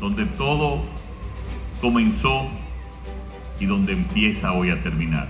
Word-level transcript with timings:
donde 0.00 0.26
todo 0.26 0.82
comenzó 1.80 2.46
y 3.58 3.66
donde 3.66 3.92
empieza 3.92 4.52
hoy 4.52 4.70
a 4.70 4.82
terminar. 4.82 5.28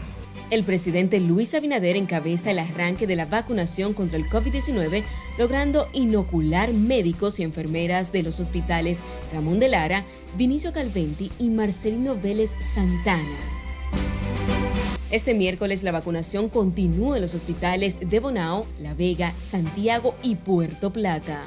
El 0.51 0.65
presidente 0.65 1.21
Luis 1.21 1.55
Abinader 1.55 1.97
encabeza 1.97 2.51
el 2.51 2.59
arranque 2.59 3.07
de 3.07 3.15
la 3.15 3.25
vacunación 3.25 3.95
contra 3.95 4.19
el 4.19 4.29
COVID-19, 4.29 5.05
logrando 5.39 5.89
inocular 5.93 6.73
médicos 6.73 7.39
y 7.39 7.45
enfermeras 7.45 8.11
de 8.11 8.25
los 8.25 8.41
hospitales 8.41 8.99
Ramón 9.33 9.61
de 9.61 9.69
Lara, 9.69 10.05
Vinicio 10.37 10.73
Calventi 10.73 11.31
y 11.39 11.51
Marcelino 11.51 12.17
Vélez 12.17 12.51
Santana. 12.75 13.39
Este 15.13 15.35
miércoles 15.35 15.85
la 15.85 15.93
vacunación 15.93 16.49
continúa 16.49 17.17
en 17.17 17.23
los 17.23 17.35
hospitales 17.35 17.99
de 18.01 18.21
Bonao, 18.21 18.67
La 18.81 18.95
Vega, 18.95 19.33
Santiago 19.37 20.17
y 20.23 20.35
Puerto 20.35 20.93
Plata. 20.93 21.47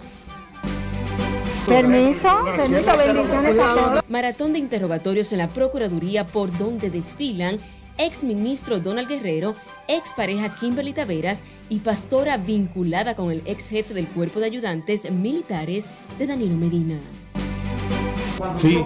Permiso, 1.67 2.27
permiso, 2.58 2.98
bendiciones 2.98 3.59
a 3.59 3.73
todos. 3.73 4.04
Maratón 4.09 4.54
de 4.54 4.59
interrogatorios 4.59 5.31
en 5.31 5.38
la 5.38 5.48
Procuraduría 5.48 6.27
por 6.27 6.55
donde 6.58 6.90
desfilan 6.90 7.58
ex 7.98 8.23
ministro 8.23 8.80
Donald 8.80 9.08
Guerrero, 9.08 9.55
ex 9.88 10.13
pareja 10.13 10.54
Kimberly 10.59 10.94
Taveras 10.94 11.41
y 11.70 11.80
pastora 11.80 12.38
vinculada 12.38 13.16
con 13.16 13.31
el 13.31 13.41
ex 13.45 13.70
jefe 13.70 13.94
del 13.94 14.07
cuerpo 14.07 14.40
de 14.40 14.48
ayudantes 14.48 15.09
militares 15.09 15.90
de 16.20 16.27
Danilo 16.27 16.55
Medina. 16.55 16.99
Sí. 18.62 18.84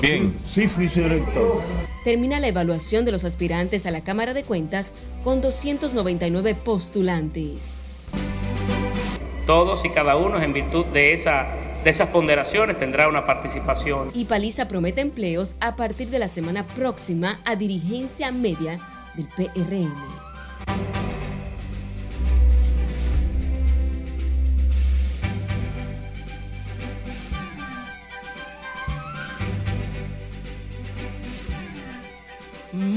Bien, 0.00 0.34
sí 0.48 0.68
fui 0.68 0.86
director. 0.86 1.60
Termina 2.04 2.38
la 2.38 2.48
evaluación 2.48 3.04
de 3.04 3.12
los 3.12 3.24
aspirantes 3.24 3.84
a 3.84 3.90
la 3.90 4.02
Cámara 4.02 4.32
de 4.32 4.44
Cuentas 4.44 4.92
con 5.24 5.40
299 5.40 6.54
postulantes. 6.54 7.89
Todos 9.46 9.84
y 9.84 9.90
cada 9.90 10.16
uno 10.16 10.40
en 10.40 10.52
virtud 10.52 10.86
de, 10.86 11.12
esa, 11.12 11.48
de 11.82 11.90
esas 11.90 12.08
ponderaciones 12.08 12.76
tendrá 12.76 13.08
una 13.08 13.26
participación. 13.26 14.10
Y 14.14 14.24
Paliza 14.24 14.68
promete 14.68 15.00
empleos 15.00 15.54
a 15.60 15.76
partir 15.76 16.08
de 16.08 16.18
la 16.18 16.28
semana 16.28 16.66
próxima 16.66 17.38
a 17.44 17.56
dirigencia 17.56 18.32
media 18.32 18.78
del 19.14 19.26
PRM. 19.26 20.29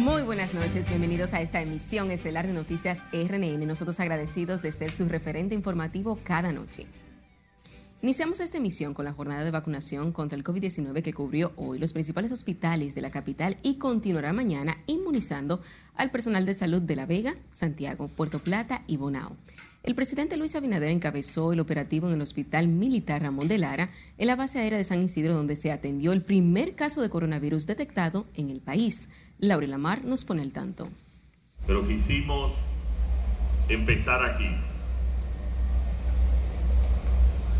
Muy 0.03 0.23
buenas 0.23 0.53
noches, 0.53 0.85
bienvenidos 0.89 1.33
a 1.33 1.39
esta 1.39 1.61
emisión 1.61 2.11
estelar 2.11 2.45
de 2.45 2.51
Noticias 2.51 2.97
RNN. 3.13 3.65
Nosotros 3.65 4.01
agradecidos 4.01 4.61
de 4.61 4.73
ser 4.73 4.91
su 4.91 5.07
referente 5.07 5.55
informativo 5.55 6.19
cada 6.25 6.51
noche. 6.51 6.87
Iniciamos 8.01 8.41
esta 8.41 8.57
emisión 8.57 8.93
con 8.93 9.05
la 9.05 9.13
jornada 9.13 9.45
de 9.45 9.51
vacunación 9.51 10.11
contra 10.11 10.37
el 10.37 10.43
COVID-19 10.43 11.03
que 11.03 11.13
cubrió 11.13 11.53
hoy 11.55 11.79
los 11.79 11.93
principales 11.93 12.33
hospitales 12.33 12.95
de 12.95 13.01
la 13.01 13.11
capital 13.11 13.57
y 13.63 13.75
continuará 13.75 14.33
mañana 14.33 14.75
inmunizando 14.87 15.61
al 15.95 16.11
personal 16.11 16.45
de 16.45 16.53
salud 16.53 16.81
de 16.81 16.97
La 16.97 17.05
Vega, 17.05 17.35
Santiago, 17.49 18.09
Puerto 18.09 18.43
Plata 18.43 18.83
y 18.87 18.97
Bonao. 18.97 19.37
El 19.83 19.95
presidente 19.95 20.37
Luis 20.37 20.55
Abinader 20.55 20.91
encabezó 20.91 21.51
el 21.51 21.59
operativo 21.59 22.07
en 22.07 22.13
el 22.13 22.21
Hospital 22.21 22.69
Militar 22.69 23.21
Ramón 23.21 23.49
de 23.49 23.57
Lara, 23.57 23.89
en 24.17 24.27
la 24.27 24.37
base 24.37 24.59
aérea 24.59 24.77
de 24.77 24.85
San 24.85 25.01
Isidro, 25.03 25.35
donde 25.35 25.57
se 25.57 25.73
atendió 25.73 26.13
el 26.13 26.21
primer 26.21 26.73
caso 26.73 27.01
de 27.01 27.09
coronavirus 27.09 27.65
detectado 27.65 28.25
en 28.33 28.49
el 28.49 28.61
país. 28.61 29.09
Laura 29.39 29.67
Lamar 29.67 30.05
nos 30.05 30.23
pone 30.23 30.41
al 30.41 30.53
tanto. 30.53 30.87
Pero 31.67 31.85
quisimos 31.85 32.53
empezar 33.67 34.23
aquí, 34.23 34.47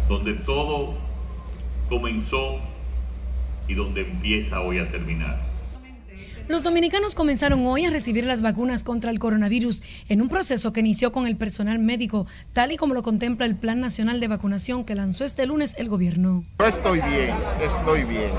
donde 0.08 0.34
todo 0.36 0.94
comenzó 1.90 2.58
y 3.68 3.74
donde 3.74 4.00
empieza 4.10 4.62
hoy 4.62 4.80
a 4.80 4.90
terminar. 4.90 5.53
Los 6.50 6.62
dominicanos 6.62 7.16
comenzaron 7.16 7.66
hoy 7.66 7.86
a 7.86 7.90
recibir 7.90 8.26
las 8.26 8.42
vacunas 8.42 8.84
contra 8.84 9.12
el 9.12 9.20
coronavirus 9.20 9.82
en 10.10 10.22
un 10.22 10.28
proceso 10.28 10.74
que 10.74 10.82
inició 10.82 11.14
con 11.14 11.26
el 11.26 11.38
personal 11.38 11.80
médico, 11.80 12.28
tal 12.52 12.74
y 12.74 12.78
como 12.78 12.94
lo 12.94 13.02
contempla 13.02 13.46
el 13.46 13.56
Plan 13.56 13.80
Nacional 13.80 14.20
de 14.20 14.28
Vacunación 14.28 14.84
que 14.84 14.94
lanzó 14.94 15.24
este 15.24 15.46
lunes 15.46 15.74
el 15.78 15.88
gobierno. 15.88 16.44
Yo 16.60 16.66
estoy 16.66 17.00
bien, 17.00 17.34
estoy 17.64 18.04
bien. 18.04 18.30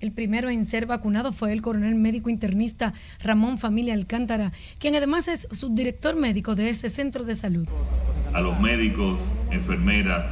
El 0.00 0.12
primero 0.12 0.48
en 0.48 0.66
ser 0.66 0.86
vacunado 0.86 1.32
fue 1.32 1.52
el 1.52 1.60
coronel 1.60 1.94
médico 1.94 2.30
internista 2.30 2.94
Ramón 3.22 3.58
Familia 3.58 3.92
Alcántara, 3.92 4.50
quien 4.78 4.94
además 4.94 5.28
es 5.28 5.46
subdirector 5.50 6.16
médico 6.16 6.54
de 6.54 6.70
ese 6.70 6.88
centro 6.88 7.24
de 7.24 7.34
salud. 7.34 7.68
A 8.32 8.40
los 8.40 8.58
médicos, 8.60 9.20
enfermeras 9.50 10.30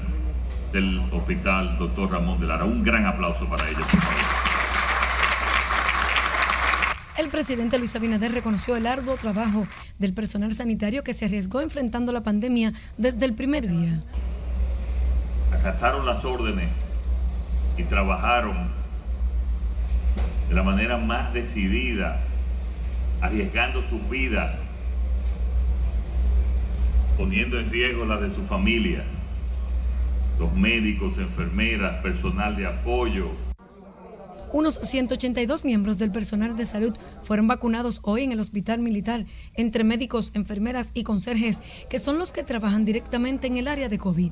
del 0.73 1.01
hospital 1.13 1.77
doctor 1.79 2.11
Ramón 2.11 2.41
de 2.41 2.47
Lara, 2.47 2.65
un 2.65 2.83
gran 2.83 3.05
aplauso 3.05 3.47
para 3.47 3.69
ellos. 3.69 3.85
por 3.91 4.01
favor. 4.01 4.24
El 7.17 7.29
presidente 7.29 7.79
Luis 7.79 7.95
Abinader 7.95 8.33
reconoció 8.33 8.75
el 8.75 8.89
arduo 8.89 9.15
trabajo 9.17 9.69
del 10.01 10.15
personal 10.15 10.53
sanitario 10.53 11.05
que 11.05 11.15
se 11.15 11.27
arriesgó 11.27 11.61
enfrentando 11.61 12.11
la 12.11 12.25
pandemia 12.25 12.73
desde 12.97 13.25
el 13.25 13.35
primer 13.35 13.69
día. 13.69 14.03
acataron 15.53 16.05
las 16.05 16.25
órdenes 16.25 16.73
y 17.79 17.85
trabajaron 17.85 18.69
de 20.49 20.55
la 20.55 20.65
manera 20.65 20.97
más 20.97 21.33
decidida, 21.33 22.21
arriesgando 23.21 23.83
sus 23.83 24.09
vidas, 24.11 24.61
poniendo 27.17 27.61
en 27.61 27.71
riesgo 27.71 28.05
las 28.05 28.21
de 28.21 28.31
su 28.31 28.45
familia, 28.45 29.05
los 30.41 30.53
médicos, 30.53 31.17
enfermeras, 31.19 32.03
personal 32.03 32.57
de 32.57 32.67
apoyo. 32.67 33.31
Unos 34.55 34.79
182 34.85 35.65
miembros 35.65 35.99
del 35.99 36.13
personal 36.13 36.55
de 36.55 36.65
salud 36.65 36.97
fueron 37.25 37.49
vacunados 37.49 37.99
hoy 38.05 38.23
en 38.23 38.31
el 38.31 38.39
hospital 38.39 38.79
militar, 38.79 39.25
entre 39.55 39.83
médicos, 39.83 40.31
enfermeras 40.33 40.93
y 40.95 41.03
conserjes, 41.03 41.59
que 41.91 41.99
son 41.99 42.21
los 42.21 42.33
que 42.33 42.45
trabajan 42.45 42.85
directamente 42.85 43.49
en 43.49 43.57
el 43.57 43.67
área 43.67 43.89
de 43.89 43.99
COVID. 43.99 44.31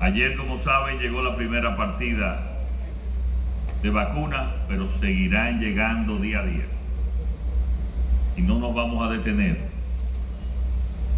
Ayer, 0.00 0.36
como 0.36 0.58
saben, 0.58 0.98
llegó 0.98 1.22
la 1.22 1.36
primera 1.36 1.76
partida 1.76 2.58
de 3.80 3.90
vacunas, 3.90 4.50
pero 4.66 4.90
seguirán 4.90 5.60
llegando 5.60 6.18
día 6.18 6.40
a 6.40 6.46
día. 6.46 6.66
Y 8.36 8.42
no 8.42 8.58
nos 8.58 8.74
vamos 8.74 9.08
a 9.08 9.12
detener. 9.12 9.56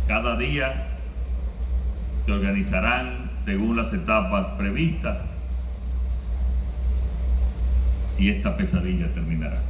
Cada 0.06 0.36
día 0.36 0.98
se 2.26 2.32
organizarán 2.32 3.30
según 3.46 3.78
las 3.78 3.94
etapas 3.94 4.50
previstas 4.58 5.31
y 8.18 8.30
esta 8.30 8.56
pesadilla 8.56 9.12
terminará. 9.14 9.60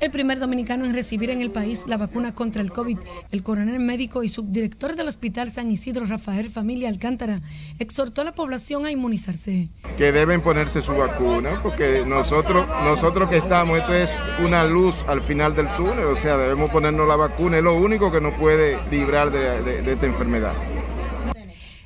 El 0.00 0.10
primer 0.10 0.40
dominicano 0.40 0.84
en 0.84 0.94
recibir 0.94 1.30
en 1.30 1.40
el 1.40 1.52
país 1.52 1.82
la 1.86 1.96
vacuna 1.96 2.34
contra 2.34 2.60
el 2.60 2.72
COVID, 2.72 2.98
el 3.30 3.42
coronel 3.44 3.78
médico 3.78 4.24
y 4.24 4.28
subdirector 4.28 4.96
del 4.96 5.06
Hospital 5.06 5.48
San 5.52 5.70
Isidro 5.70 6.04
Rafael 6.06 6.50
Familia 6.50 6.88
Alcántara, 6.88 7.40
exhortó 7.78 8.22
a 8.22 8.24
la 8.24 8.32
población 8.34 8.84
a 8.84 8.90
inmunizarse. 8.90 9.68
Que 9.96 10.10
deben 10.10 10.40
ponerse 10.40 10.82
su 10.82 10.92
vacuna, 10.96 11.60
porque 11.62 12.02
nosotros, 12.04 12.66
nosotros 12.82 13.30
que 13.30 13.36
estamos, 13.36 13.78
esto 13.78 13.94
es 13.94 14.12
una 14.44 14.64
luz 14.64 15.04
al 15.06 15.22
final 15.22 15.54
del 15.54 15.68
túnel, 15.76 16.06
o 16.06 16.16
sea, 16.16 16.36
debemos 16.36 16.70
ponernos 16.72 17.06
la 17.06 17.14
vacuna, 17.14 17.58
es 17.58 17.62
lo 17.62 17.76
único 17.76 18.10
que 18.10 18.20
nos 18.20 18.34
puede 18.34 18.78
librar 18.90 19.30
de, 19.30 19.62
de- 19.62 19.82
de 19.82 19.92
esta 19.92 20.06
enfermedad. 20.06 20.54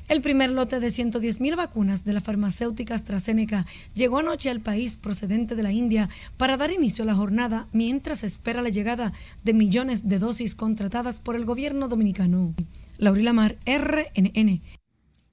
El 0.07 0.21
primer 0.21 0.51
lote 0.51 0.79
de 0.79 0.89
110 0.89 1.41
mil 1.41 1.57
vacunas 1.57 2.05
de 2.05 2.13
la 2.13 2.21
farmacéutica 2.21 2.95
AstraZeneca 2.95 3.65
llegó 3.93 4.19
anoche 4.19 4.49
al 4.49 4.61
país 4.61 4.95
procedente 4.95 5.53
de 5.53 5.63
la 5.63 5.73
India 5.73 6.07
para 6.37 6.55
dar 6.55 6.71
inicio 6.71 7.03
a 7.03 7.07
la 7.07 7.13
jornada 7.13 7.67
mientras 7.73 8.19
se 8.19 8.27
espera 8.27 8.61
la 8.61 8.69
llegada 8.69 9.11
de 9.43 9.53
millones 9.53 10.07
de 10.07 10.19
dosis 10.19 10.55
contratadas 10.55 11.19
por 11.19 11.35
el 11.35 11.43
gobierno 11.43 11.89
dominicano. 11.89 12.55
Laurila 12.97 13.33
Mar, 13.33 13.57
RNN. 13.65 14.61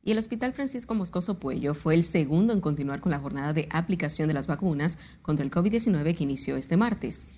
Y 0.03 0.11
el 0.11 0.19
Hospital 0.19 0.53
Francisco 0.53 0.93
Moscoso 0.95 1.39
Puello 1.39 1.75
fue 1.75 1.95
el 1.95 2.03
segundo 2.03 2.53
en 2.53 2.61
continuar 2.61 3.01
con 3.01 3.13
la 3.13 3.21
jornada 3.21 3.53
de 3.53 3.69
aplicación 3.71 4.27
de 4.27 4.35
las 4.35 4.49
vacunas 4.49 4.99
contra 5.23 5.45
el 5.45 5.53
COVID-19 5.53 6.17
que 6.17 6.25
inició 6.25 6.57
este 6.57 6.77
martes. 6.77 7.37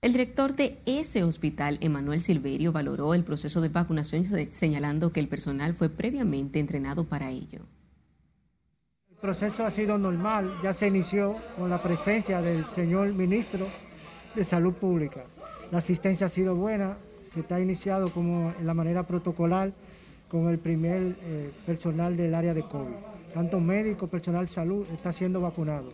El 0.00 0.12
director 0.12 0.54
de 0.54 0.78
ese 0.86 1.24
hospital, 1.24 1.78
Emanuel 1.80 2.20
Silverio, 2.20 2.70
valoró 2.70 3.14
el 3.14 3.24
proceso 3.24 3.60
de 3.60 3.68
vacunación 3.68 4.24
se- 4.24 4.52
señalando 4.52 5.12
que 5.12 5.18
el 5.18 5.26
personal 5.28 5.74
fue 5.74 5.88
previamente 5.88 6.60
entrenado 6.60 7.04
para 7.04 7.30
ello. 7.30 7.62
El 9.10 9.16
proceso 9.16 9.66
ha 9.66 9.70
sido 9.72 9.98
normal, 9.98 10.54
ya 10.62 10.72
se 10.72 10.86
inició 10.86 11.36
con 11.56 11.68
la 11.70 11.82
presencia 11.82 12.40
del 12.40 12.70
señor 12.70 13.12
ministro 13.12 13.66
de 14.36 14.44
Salud 14.44 14.74
Pública. 14.74 15.24
La 15.72 15.78
asistencia 15.78 16.26
ha 16.26 16.30
sido 16.30 16.54
buena, 16.54 16.96
se 17.34 17.40
está 17.40 17.60
iniciado 17.60 18.12
como 18.12 18.54
en 18.56 18.66
la 18.66 18.74
manera 18.74 19.04
protocolar 19.04 19.72
con 20.28 20.48
el 20.48 20.60
primer 20.60 21.16
eh, 21.22 21.50
personal 21.66 22.16
del 22.16 22.36
área 22.36 22.54
de 22.54 22.62
COVID. 22.62 22.94
Tanto 23.34 23.58
médico, 23.58 24.06
personal 24.06 24.48
salud 24.48 24.86
está 24.94 25.12
siendo 25.12 25.40
vacunado. 25.40 25.92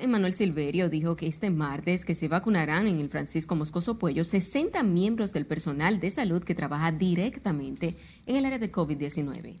Emanuel 0.00 0.32
Silverio 0.32 0.88
dijo 0.88 1.16
que 1.16 1.26
este 1.26 1.50
martes 1.50 2.04
que 2.04 2.14
se 2.14 2.28
vacunarán 2.28 2.88
en 2.88 3.00
el 3.00 3.08
Francisco 3.08 3.54
Moscoso 3.54 3.98
Puello 3.98 4.24
60 4.24 4.82
miembros 4.82 5.32
del 5.32 5.46
personal 5.46 6.00
de 6.00 6.10
salud 6.10 6.42
que 6.42 6.54
trabaja 6.54 6.92
directamente 6.92 7.96
en 8.26 8.36
el 8.36 8.44
área 8.46 8.58
de 8.58 8.72
COVID-19. 8.72 9.60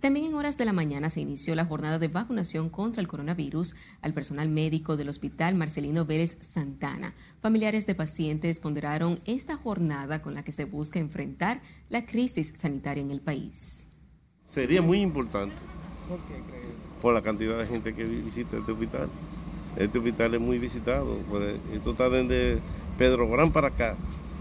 también 0.00 0.26
en 0.26 0.34
horas 0.34 0.58
de 0.58 0.64
la 0.64 0.72
mañana 0.72 1.10
se 1.10 1.20
inició 1.20 1.54
la 1.54 1.64
jornada 1.64 2.00
de 2.00 2.08
vacunación 2.08 2.70
contra 2.70 3.00
el 3.00 3.06
coronavirus 3.06 3.76
al 4.00 4.14
personal 4.14 4.48
médico 4.48 4.96
del 4.96 5.10
Hospital 5.10 5.54
Marcelino 5.54 6.04
Vélez 6.04 6.38
Santana. 6.40 7.14
Familiares 7.40 7.86
de 7.86 7.94
pacientes 7.94 8.58
ponderaron 8.58 9.20
esta 9.26 9.56
jornada 9.56 10.20
con 10.20 10.34
la 10.34 10.42
que 10.42 10.50
se 10.50 10.64
busca 10.64 10.98
enfrentar 10.98 11.62
la 11.88 12.04
crisis 12.04 12.52
sanitaria 12.58 13.02
en 13.02 13.12
el 13.12 13.20
país. 13.20 13.88
Sería 14.48 14.82
muy 14.82 14.98
importante 14.98 15.54
por 16.08 16.18
la 17.10 17.22
cantidad 17.22 17.58
de 17.58 17.66
gente 17.66 17.94
que 17.94 18.04
visita 18.04 18.56
este 18.56 18.72
hospital. 18.72 19.08
Este 19.76 19.98
hospital 19.98 20.34
es 20.34 20.40
muy 20.40 20.58
visitado. 20.58 21.16
Pues, 21.28 21.56
esto 21.74 21.90
está 21.90 22.08
desde 22.08 22.58
Pedro 22.98 23.28
Gran 23.28 23.50
para 23.50 23.68
acá 23.68 23.96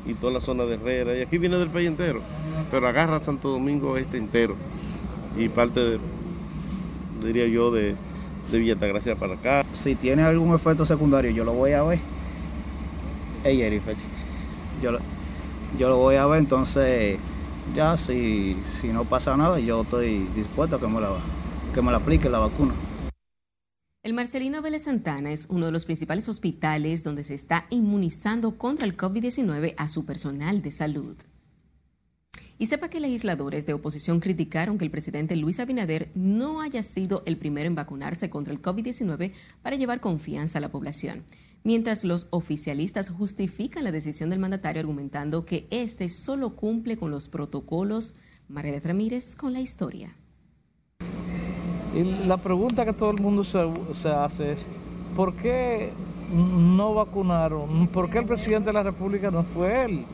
y 0.05 0.13
toda 0.13 0.33
la 0.33 0.41
zona 0.41 0.65
de 0.65 0.75
Herrera. 0.75 1.17
Y 1.17 1.21
aquí 1.21 1.37
viene 1.37 1.57
del 1.57 1.69
país 1.69 1.87
entero. 1.87 2.21
Pero 2.69 2.87
agarra 2.87 3.19
Santo 3.19 3.49
Domingo 3.49 3.97
este 3.97 4.17
entero 4.17 4.55
y 5.37 5.49
parte, 5.49 5.79
de, 5.79 5.99
diría 7.25 7.47
yo, 7.47 7.71
de, 7.71 7.95
de 8.51 8.59
Villa 8.59 8.75
Gracia 8.75 9.15
para 9.15 9.35
acá. 9.35 9.65
Si 9.73 9.95
tiene 9.95 10.23
algún 10.23 10.53
efecto 10.53 10.85
secundario, 10.85 11.31
yo 11.31 11.43
lo 11.43 11.53
voy 11.53 11.71
a 11.71 11.83
ver. 11.83 11.99
Hey, 13.43 13.81
yo, 14.81 14.91
lo, 14.91 14.99
yo 15.79 15.89
lo 15.89 15.97
voy 15.97 16.15
a 16.15 16.25
ver, 16.27 16.39
entonces 16.39 17.17
ya 17.75 17.97
si, 17.97 18.55
si 18.65 18.89
no 18.89 19.05
pasa 19.05 19.35
nada, 19.35 19.59
yo 19.59 19.81
estoy 19.81 20.27
dispuesto 20.35 20.75
a 20.75 20.79
que 20.79 20.87
me 20.87 21.01
la, 21.01 21.09
que 21.73 21.81
me 21.81 21.91
la 21.91 21.97
aplique 21.97 22.29
la 22.29 22.39
vacuna. 22.39 22.73
El 24.03 24.13
Marcelino 24.13 24.61
Vélez 24.61 24.83
Santana 24.83 25.31
es 25.31 25.45
uno 25.49 25.67
de 25.67 25.71
los 25.71 25.85
principales 25.85 26.27
hospitales 26.27 27.03
donde 27.03 27.23
se 27.23 27.35
está 27.35 27.67
inmunizando 27.69 28.57
contra 28.57 28.85
el 28.85 28.97
COVID-19 28.97 29.75
a 29.77 29.87
su 29.89 30.05
personal 30.05 30.61
de 30.61 30.71
salud. 30.71 31.15
Y 32.57 32.65
sepa 32.65 32.89
que 32.89 32.99
legisladores 32.99 33.65
de 33.65 33.73
oposición 33.73 34.19
criticaron 34.19 34.77
que 34.77 34.85
el 34.85 34.91
presidente 34.91 35.35
Luis 35.35 35.59
Abinader 35.59 36.09
no 36.15 36.61
haya 36.61 36.83
sido 36.83 37.23
el 37.25 37.37
primero 37.37 37.67
en 37.67 37.75
vacunarse 37.75 38.29
contra 38.29 38.53
el 38.53 38.61
COVID-19 38.61 39.33
para 39.61 39.75
llevar 39.75 39.99
confianza 39.99 40.57
a 40.57 40.61
la 40.61 40.71
población. 40.71 41.23
Mientras 41.63 42.03
los 42.03 42.27
oficialistas 42.31 43.09
justifican 43.09 43.83
la 43.83 43.91
decisión 43.91 44.31
del 44.31 44.39
mandatario 44.39 44.79
argumentando 44.79 45.45
que 45.45 45.67
este 45.69 46.09
solo 46.09 46.55
cumple 46.55 46.97
con 46.97 47.11
los 47.11 47.27
protocolos. 47.29 48.15
María 48.47 48.79
Ramírez 48.79 49.35
con 49.35 49.53
la 49.53 49.61
historia. 49.61 50.15
Y 51.93 52.03
la 52.03 52.37
pregunta 52.37 52.85
que 52.85 52.93
todo 52.93 53.11
el 53.11 53.19
mundo 53.21 53.43
se, 53.43 53.59
se 53.93 54.09
hace 54.09 54.53
es, 54.53 54.59
¿por 55.15 55.33
qué 55.33 55.91
no 56.31 56.93
vacunaron? 56.93 57.87
¿Por 57.87 58.09
qué 58.09 58.19
el 58.19 58.25
presidente 58.25 58.67
de 58.67 58.73
la 58.73 58.83
República 58.83 59.29
no 59.29 59.43
fue 59.43 59.85
él? 59.85 60.05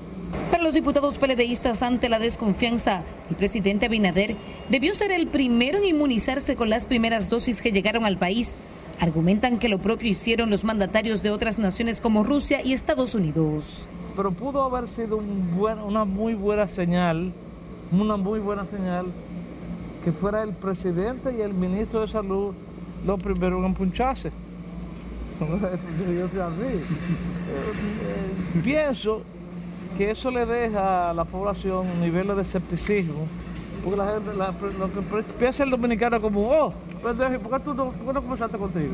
Para 0.52 0.64
los 0.64 0.74
diputados 0.74 1.18
peledeístas 1.18 1.84
ante 1.84 2.10
la 2.10 2.20
desconfianza, 2.20 3.04
el 3.30 3.36
presidente 3.36 3.86
Abinader 3.86 4.36
debió 4.70 4.94
ser 4.94 5.12
el 5.12 5.28
primero 5.28 5.78
en 5.78 5.86
inmunizarse 5.86 6.56
con 6.56 6.70
las 6.70 6.86
primeras 6.86 7.30
dosis 7.30 7.62
que 7.62 7.72
llegaron 7.72 8.06
al 8.06 8.18
país. 8.18 8.56
Argumentan 9.00 9.60
que 9.60 9.70
lo 9.70 9.78
propio 9.78 10.10
hicieron 10.10 10.50
los 10.50 10.64
mandatarios 10.64 11.22
de 11.22 11.30
otras 11.30 11.60
naciones 11.60 12.02
como 12.02 12.24
Rusia 12.24 12.62
y 12.66 12.74
Estados 12.74 13.14
Unidos. 13.14 13.88
Pero 14.16 14.32
pudo 14.32 14.64
haber 14.64 14.88
sido 14.88 15.18
una 15.18 16.04
muy 16.04 16.34
buena 16.34 16.68
señal, 16.68 17.32
una 17.92 18.18
muy 18.18 18.40
buena 18.40 18.66
señal 18.66 19.14
que 20.08 20.14
fuera 20.14 20.42
el 20.42 20.54
presidente 20.54 21.36
y 21.38 21.42
el 21.42 21.54
ministro 21.54 22.00
de 22.00 22.08
Salud 22.08 22.54
los 23.06 23.22
primeros 23.22 23.66
en 23.66 23.74
puncharse. 23.74 24.32
Pienso 28.64 29.22
que 29.98 30.12
eso 30.12 30.32
le 30.32 30.46
deja 30.46 31.10
a 31.10 31.14
la 31.14 31.26
población 31.26 31.88
un 31.88 32.00
nivel 32.00 32.28
de 32.28 32.42
escepticismo, 32.42 33.28
porque 33.84 33.98
la 33.98 34.14
gente, 34.14 34.32
lo 34.80 34.94
que 34.94 35.02
piensa 35.38 35.66
el 35.66 35.72
dominicano 35.72 36.22
como, 36.22 36.52
oh, 36.52 36.74
¿por 37.02 37.18
qué 37.18 37.60
tú 37.66 37.74
no, 37.74 37.92
por 37.92 38.08
qué 38.08 38.14
no 38.14 38.22
comenzaste 38.22 38.58
contigo? 38.58 38.94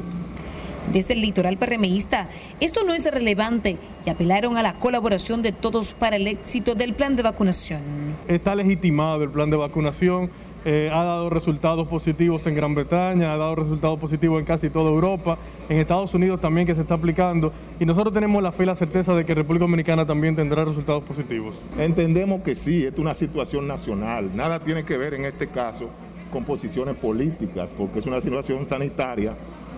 Desde 0.91 1.13
el 1.13 1.21
litoral 1.21 1.57
perremeísta, 1.57 2.27
esto 2.59 2.83
no 2.83 2.95
es 2.95 3.05
relevante 3.05 3.77
y 4.03 4.09
apelaron 4.09 4.57
a 4.57 4.63
la 4.63 4.79
colaboración 4.79 5.43
de 5.43 5.51
todos 5.51 5.93
para 5.93 6.15
el 6.15 6.25
éxito 6.25 6.73
del 6.73 6.95
plan 6.95 7.15
de 7.15 7.21
vacunación. 7.21 7.83
Está 8.27 8.55
legitimado 8.55 9.21
el 9.21 9.29
plan 9.29 9.51
de 9.51 9.57
vacunación 9.57 10.31
eh, 10.65 10.89
ha 10.91 11.03
dado 11.03 11.29
resultados 11.29 11.87
positivos 11.87 12.45
en 12.47 12.55
Gran 12.55 12.73
Bretaña, 12.73 13.33
ha 13.33 13.37
dado 13.37 13.55
resultados 13.55 13.99
positivos 13.99 14.39
en 14.39 14.45
casi 14.45 14.69
toda 14.69 14.89
Europa, 14.89 15.37
en 15.69 15.77
Estados 15.77 16.13
Unidos 16.13 16.39
también 16.39 16.65
que 16.65 16.75
se 16.75 16.81
está 16.81 16.95
aplicando 16.95 17.51
y 17.79 17.85
nosotros 17.85 18.13
tenemos 18.13 18.41
la 18.41 18.51
fe 18.51 18.63
y 18.63 18.65
la 18.67 18.75
certeza 18.75 19.13
de 19.13 19.25
que 19.25 19.33
República 19.35 19.65
Dominicana 19.65 20.05
también 20.05 20.35
tendrá 20.35 20.65
resultados 20.65 21.03
positivos. 21.03 21.55
Entendemos 21.77 22.41
que 22.41 22.55
sí, 22.55 22.83
es 22.83 22.97
una 22.97 23.13
situación 23.13 23.67
nacional, 23.67 24.35
nada 24.35 24.59
tiene 24.59 24.83
que 24.83 24.97
ver 24.97 25.13
en 25.13 25.25
este 25.25 25.47
caso 25.47 25.89
con 26.31 26.45
posiciones 26.45 26.95
políticas, 26.95 27.73
porque 27.77 27.99
es 27.99 28.05
una 28.05 28.19
situación 28.19 28.65
sanitaria 28.65 29.35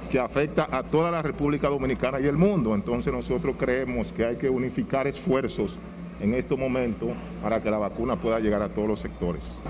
que 0.09 0.19
afecta 0.19 0.67
a 0.71 0.83
toda 0.83 1.11
la 1.11 1.21
República 1.21 1.67
Dominicana 1.67 2.19
y 2.19 2.25
el 2.25 2.37
mundo. 2.37 2.73
Entonces 2.75 3.11
nosotros 3.11 3.55
creemos 3.59 4.13
que 4.13 4.25
hay 4.25 4.35
que 4.37 4.49
unificar 4.49 5.07
esfuerzos 5.07 5.77
en 6.21 6.33
este 6.33 6.55
momento 6.55 7.07
para 7.41 7.61
que 7.61 7.69
la 7.69 7.77
vacuna 7.77 8.15
pueda 8.15 8.39
llegar 8.39 8.61
a 8.61 8.69
todos 8.69 8.87
los 8.87 8.99
sectores. 8.99 9.61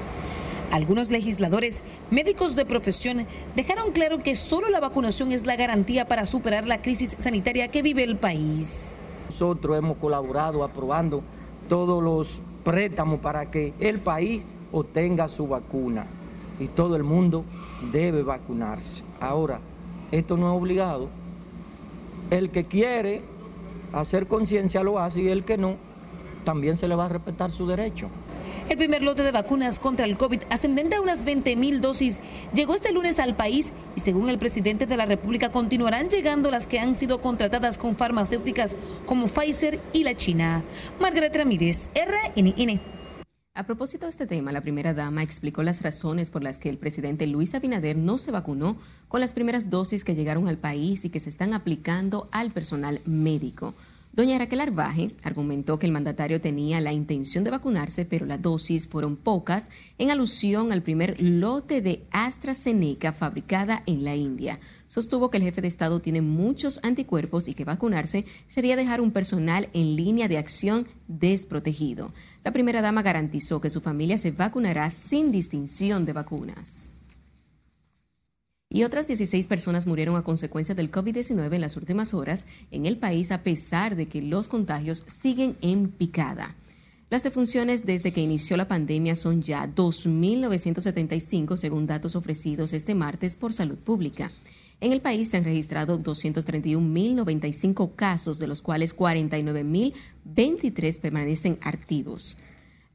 Algunos 0.75 1.09
legisladores, 1.09 1.81
médicos 2.11 2.53
de 2.53 2.65
profesión, 2.65 3.25
dejaron 3.55 3.93
claro 3.93 4.21
que 4.21 4.35
solo 4.35 4.67
la 4.69 4.81
vacunación 4.81 5.31
es 5.31 5.45
la 5.45 5.55
garantía 5.55 6.05
para 6.05 6.25
superar 6.25 6.67
la 6.67 6.81
crisis 6.81 7.15
sanitaria 7.17 7.69
que 7.69 7.81
vive 7.81 8.03
el 8.03 8.17
país. 8.17 8.93
Nosotros 9.29 9.77
hemos 9.77 9.95
colaborado 9.95 10.65
aprobando 10.65 11.23
todos 11.69 12.03
los 12.03 12.41
préstamos 12.65 13.21
para 13.21 13.49
que 13.49 13.73
el 13.79 13.99
país 13.99 14.45
obtenga 14.73 15.29
su 15.29 15.47
vacuna 15.47 16.07
y 16.59 16.67
todo 16.67 16.97
el 16.97 17.03
mundo 17.03 17.45
debe 17.93 18.21
vacunarse. 18.21 19.01
Ahora, 19.21 19.61
esto 20.11 20.35
no 20.35 20.53
es 20.53 20.61
obligado. 20.61 21.07
El 22.31 22.49
que 22.49 22.65
quiere 22.65 23.21
hacer 23.93 24.27
conciencia 24.27 24.83
lo 24.83 24.99
hace 24.99 25.21
y 25.21 25.29
el 25.29 25.45
que 25.45 25.57
no, 25.57 25.77
también 26.43 26.75
se 26.75 26.89
le 26.89 26.95
va 26.95 27.05
a 27.05 27.09
respetar 27.09 27.49
su 27.51 27.65
derecho. 27.65 28.09
El 28.67 28.77
primer 28.77 29.03
lote 29.03 29.21
de 29.21 29.31
vacunas 29.31 29.79
contra 29.79 30.05
el 30.05 30.17
COVID, 30.17 30.41
ascendente 30.49 30.95
a 30.95 31.01
unas 31.01 31.23
20 31.23 31.55
mil 31.55 31.81
dosis, 31.81 32.19
llegó 32.51 32.73
este 32.73 32.91
lunes 32.91 33.19
al 33.19 33.35
país 33.35 33.73
y 33.95 33.99
según 33.99 34.27
el 34.27 34.39
presidente 34.39 34.87
de 34.87 34.97
la 34.97 35.05
República 35.05 35.51
continuarán 35.51 36.09
llegando 36.09 36.49
las 36.49 36.65
que 36.65 36.79
han 36.79 36.95
sido 36.95 37.21
contratadas 37.21 37.77
con 37.77 37.95
farmacéuticas 37.95 38.75
como 39.05 39.27
Pfizer 39.27 39.79
y 39.93 40.03
la 40.03 40.15
China. 40.15 40.63
Margaret 40.99 41.35
Ramírez, 41.35 41.91
RNN. 41.93 42.81
A 43.53 43.65
propósito 43.67 44.07
de 44.07 44.09
este 44.09 44.25
tema, 44.25 44.51
la 44.51 44.61
primera 44.61 44.95
dama 44.95 45.21
explicó 45.21 45.61
las 45.61 45.83
razones 45.83 46.31
por 46.31 46.43
las 46.43 46.57
que 46.57 46.69
el 46.69 46.79
presidente 46.79 47.27
Luis 47.27 47.53
Abinader 47.53 47.95
no 47.95 48.17
se 48.17 48.31
vacunó 48.31 48.77
con 49.07 49.21
las 49.21 49.33
primeras 49.33 49.69
dosis 49.69 50.03
que 50.03 50.15
llegaron 50.15 50.47
al 50.47 50.57
país 50.57 51.05
y 51.05 51.09
que 51.09 51.19
se 51.19 51.29
están 51.29 51.53
aplicando 51.53 52.27
al 52.31 52.51
personal 52.51 52.99
médico. 53.05 53.75
Doña 54.15 54.37
Raquel 54.37 54.61
Arbaje 54.61 55.09
argumentó 55.23 55.77
que 55.77 55.87
el 55.87 55.91
mandatario 55.91 56.39
tenía 56.39 56.79
la 56.79 56.93
intención 56.93 57.43
de 57.43 57.51
vacunarse, 57.51 58.05
pero 58.05 58.25
las 58.25 58.41
dosis 58.41 58.87
fueron 58.87 59.17
pocas, 59.17 59.69
en 59.97 60.09
alusión 60.09 60.71
al 60.71 60.81
primer 60.81 61.19
lote 61.19 61.81
de 61.81 62.07
AstraZeneca 62.11 63.11
fabricada 63.11 63.83
en 63.85 64.05
la 64.05 64.15
India. 64.15 64.57
Sostuvo 64.85 65.29
que 65.29 65.35
el 65.35 65.43
jefe 65.43 65.59
de 65.59 65.67
Estado 65.67 65.99
tiene 65.99 66.21
muchos 66.21 66.79
anticuerpos 66.81 67.49
y 67.49 67.53
que 67.53 67.65
vacunarse 67.65 68.23
sería 68.47 68.77
dejar 68.77 69.01
un 69.01 69.11
personal 69.11 69.67
en 69.73 69.97
línea 69.97 70.29
de 70.29 70.37
acción 70.37 70.87
desprotegido. 71.09 72.13
La 72.45 72.53
primera 72.53 72.81
dama 72.81 73.01
garantizó 73.01 73.59
que 73.59 73.69
su 73.69 73.81
familia 73.81 74.17
se 74.17 74.31
vacunará 74.31 74.91
sin 74.91 75.33
distinción 75.33 76.05
de 76.05 76.13
vacunas 76.13 76.94
y 78.75 78.83
otras 78.83 79.07
16 79.07 79.47
personas 79.47 79.87
murieron 79.87 80.17
a 80.17 80.23
consecuencia 80.23 80.75
del 80.75 80.91
COVID-19 80.91 81.53
en 81.53 81.61
las 81.61 81.77
últimas 81.77 82.13
horas 82.13 82.45
en 82.71 82.85
el 82.85 82.97
país 82.97 83.31
a 83.31 83.41
pesar 83.41 83.95
de 83.95 84.09
que 84.09 84.21
los 84.21 84.49
contagios 84.49 85.05
siguen 85.07 85.55
en 85.61 85.87
picada. 85.87 86.57
Las 87.09 87.23
defunciones 87.23 87.85
desde 87.85 88.11
que 88.11 88.19
inició 88.19 88.57
la 88.57 88.67
pandemia 88.67 89.15
son 89.15 89.41
ya 89.41 89.65
2.975 89.65 91.55
según 91.55 91.87
datos 91.87 92.17
ofrecidos 92.17 92.73
este 92.73 92.95
martes 92.95 93.37
por 93.37 93.53
Salud 93.53 93.77
Pública. 93.77 94.29
En 94.81 94.91
el 94.91 94.99
país 94.99 95.29
se 95.29 95.37
han 95.37 95.45
registrado 95.45 95.97
231.095 96.03 97.95
casos, 97.95 98.39
de 98.39 98.47
los 98.47 98.61
cuales 98.61 98.93
49.023 98.93 100.99
permanecen 100.99 101.57
activos. 101.61 102.35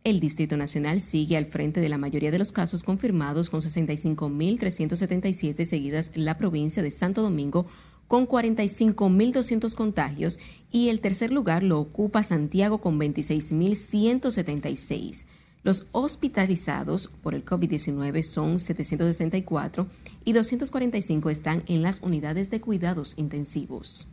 El 0.03 0.19
Distrito 0.19 0.57
Nacional 0.57 1.03
sigue 1.03 1.37
al 1.37 1.45
frente 1.45 1.83
de 1.83 1.91
la 1.91 1.99
mayoría 1.99 2.31
de 2.31 2.39
los 2.39 2.53
casos 2.53 2.83
confirmados 2.83 3.51
con 3.51 3.61
65.377, 3.61 5.67
seguidas 5.67 6.11
la 6.15 6.39
provincia 6.39 6.83
de 6.83 6.91
Santo 6.91 7.21
Domingo 7.21 7.67
con 8.09 8.27
45.200 8.27 9.75
contagios 9.75 10.41
y 10.73 10.89
el 10.89 11.01
tercer 11.01 11.33
lugar 11.33 11.63
lo 11.63 11.79
ocupa 11.79 12.23
Santiago 12.23 12.81
con 12.81 12.99
26.176. 12.99 15.27
Los 15.63 15.85
hospitalizados 15.93 17.11
por 17.23 17.35
el 17.35 17.45
COVID-19 17.45 18.23
son 18.23 18.59
764 18.59 19.87
y 20.25 20.33
245 20.33 21.29
están 21.29 21.63
en 21.67 21.83
las 21.83 22.01
unidades 22.01 22.51
de 22.51 22.61
cuidados 22.61 23.13
intensivos. 23.19 24.09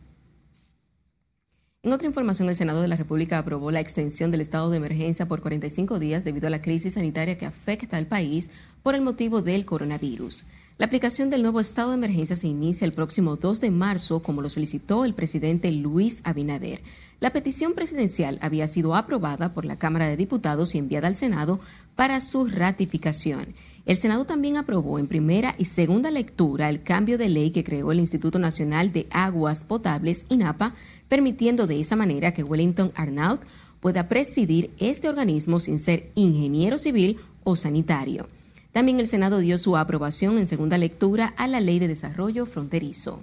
En 1.84 1.92
otra 1.92 2.08
información, 2.08 2.48
el 2.48 2.56
Senado 2.56 2.82
de 2.82 2.88
la 2.88 2.96
República 2.96 3.38
aprobó 3.38 3.70
la 3.70 3.78
extensión 3.78 4.32
del 4.32 4.40
estado 4.40 4.68
de 4.68 4.78
emergencia 4.78 5.28
por 5.28 5.40
45 5.40 6.00
días 6.00 6.24
debido 6.24 6.48
a 6.48 6.50
la 6.50 6.60
crisis 6.60 6.94
sanitaria 6.94 7.38
que 7.38 7.46
afecta 7.46 7.96
al 7.96 8.08
país 8.08 8.50
por 8.82 8.96
el 8.96 9.00
motivo 9.00 9.42
del 9.42 9.64
coronavirus. 9.64 10.44
La 10.78 10.86
aplicación 10.86 11.28
del 11.28 11.42
nuevo 11.42 11.58
estado 11.58 11.90
de 11.90 11.96
emergencia 11.96 12.36
se 12.36 12.46
inicia 12.46 12.84
el 12.84 12.92
próximo 12.92 13.34
2 13.34 13.60
de 13.62 13.72
marzo, 13.72 14.22
como 14.22 14.42
lo 14.42 14.48
solicitó 14.48 15.04
el 15.04 15.12
presidente 15.12 15.72
Luis 15.72 16.20
Abinader. 16.22 16.82
La 17.18 17.32
petición 17.32 17.72
presidencial 17.72 18.38
había 18.42 18.68
sido 18.68 18.94
aprobada 18.94 19.52
por 19.52 19.64
la 19.64 19.74
Cámara 19.74 20.06
de 20.06 20.16
Diputados 20.16 20.76
y 20.76 20.78
enviada 20.78 21.08
al 21.08 21.16
Senado 21.16 21.58
para 21.96 22.20
su 22.20 22.46
ratificación. 22.46 23.56
El 23.86 23.96
Senado 23.96 24.24
también 24.24 24.56
aprobó 24.56 25.00
en 25.00 25.08
primera 25.08 25.56
y 25.58 25.64
segunda 25.64 26.12
lectura 26.12 26.70
el 26.70 26.84
cambio 26.84 27.18
de 27.18 27.28
ley 27.28 27.50
que 27.50 27.64
creó 27.64 27.90
el 27.90 27.98
Instituto 27.98 28.38
Nacional 28.38 28.92
de 28.92 29.08
Aguas 29.10 29.64
Potables, 29.64 30.26
INAPA, 30.28 30.74
permitiendo 31.08 31.66
de 31.66 31.80
esa 31.80 31.96
manera 31.96 32.32
que 32.32 32.44
Wellington 32.44 32.92
Arnaud 32.94 33.40
pueda 33.80 34.08
presidir 34.08 34.70
este 34.78 35.08
organismo 35.08 35.58
sin 35.58 35.80
ser 35.80 36.12
ingeniero 36.14 36.78
civil 36.78 37.16
o 37.42 37.56
sanitario. 37.56 38.28
También 38.72 39.00
el 39.00 39.06
Senado 39.06 39.38
dio 39.38 39.58
su 39.58 39.76
aprobación 39.76 40.38
en 40.38 40.46
segunda 40.46 40.78
lectura 40.78 41.34
a 41.36 41.48
la 41.48 41.60
Ley 41.60 41.78
de 41.78 41.88
Desarrollo 41.88 42.46
Fronterizo. 42.46 43.22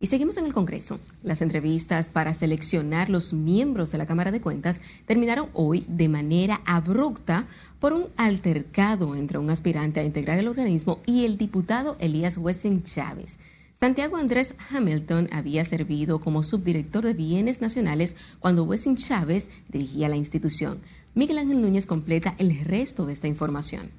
Y 0.00 0.06
seguimos 0.08 0.36
en 0.36 0.44
el 0.44 0.52
Congreso. 0.52 1.00
Las 1.22 1.40
entrevistas 1.40 2.10
para 2.10 2.34
seleccionar 2.34 3.08
los 3.08 3.32
miembros 3.32 3.90
de 3.90 3.96
la 3.96 4.04
Cámara 4.04 4.32
de 4.32 4.40
Cuentas 4.40 4.82
terminaron 5.06 5.48
hoy 5.54 5.86
de 5.88 6.10
manera 6.10 6.60
abrupta 6.66 7.46
por 7.78 7.94
un 7.94 8.08
altercado 8.16 9.14
entre 9.14 9.38
un 9.38 9.48
aspirante 9.48 10.00
a 10.00 10.04
integrar 10.04 10.38
el 10.38 10.48
organismo 10.48 10.98
y 11.06 11.24
el 11.24 11.38
diputado 11.38 11.96
Elías 12.00 12.36
Wessing 12.36 12.82
Chávez. 12.82 13.38
Santiago 13.74 14.16
Andrés 14.16 14.54
Hamilton 14.70 15.28
había 15.32 15.64
servido 15.64 16.20
como 16.20 16.44
subdirector 16.44 17.04
de 17.04 17.12
bienes 17.12 17.60
nacionales 17.60 18.14
cuando 18.38 18.62
Wessing 18.62 18.94
Chávez 18.94 19.50
dirigía 19.68 20.08
la 20.08 20.16
institución. 20.16 20.78
Miguel 21.14 21.38
Ángel 21.38 21.60
Núñez 21.60 21.84
completa 21.84 22.36
el 22.38 22.56
resto 22.64 23.04
de 23.04 23.12
esta 23.12 23.26
información. 23.26 23.90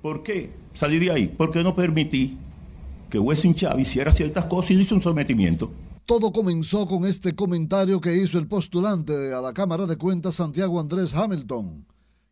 ¿Por 0.00 0.22
qué 0.22 0.52
salí 0.74 1.00
de 1.00 1.10
ahí? 1.10 1.26
Porque 1.26 1.64
no 1.64 1.74
permití 1.74 2.38
que 3.10 3.18
Wessing 3.18 3.56
Chávez 3.56 3.88
hiciera 3.88 4.12
ciertas 4.12 4.46
cosas 4.46 4.70
y 4.70 4.74
hizo 4.74 4.94
un 4.94 5.00
sometimiento. 5.00 5.72
Todo 6.06 6.32
comenzó 6.32 6.86
con 6.86 7.04
este 7.04 7.34
comentario 7.34 8.00
que 8.00 8.16
hizo 8.16 8.38
el 8.38 8.46
postulante 8.46 9.34
a 9.34 9.40
la 9.40 9.52
Cámara 9.52 9.86
de 9.86 9.96
Cuentas 9.96 10.36
Santiago 10.36 10.78
Andrés 10.78 11.12
Hamilton, 11.14 11.84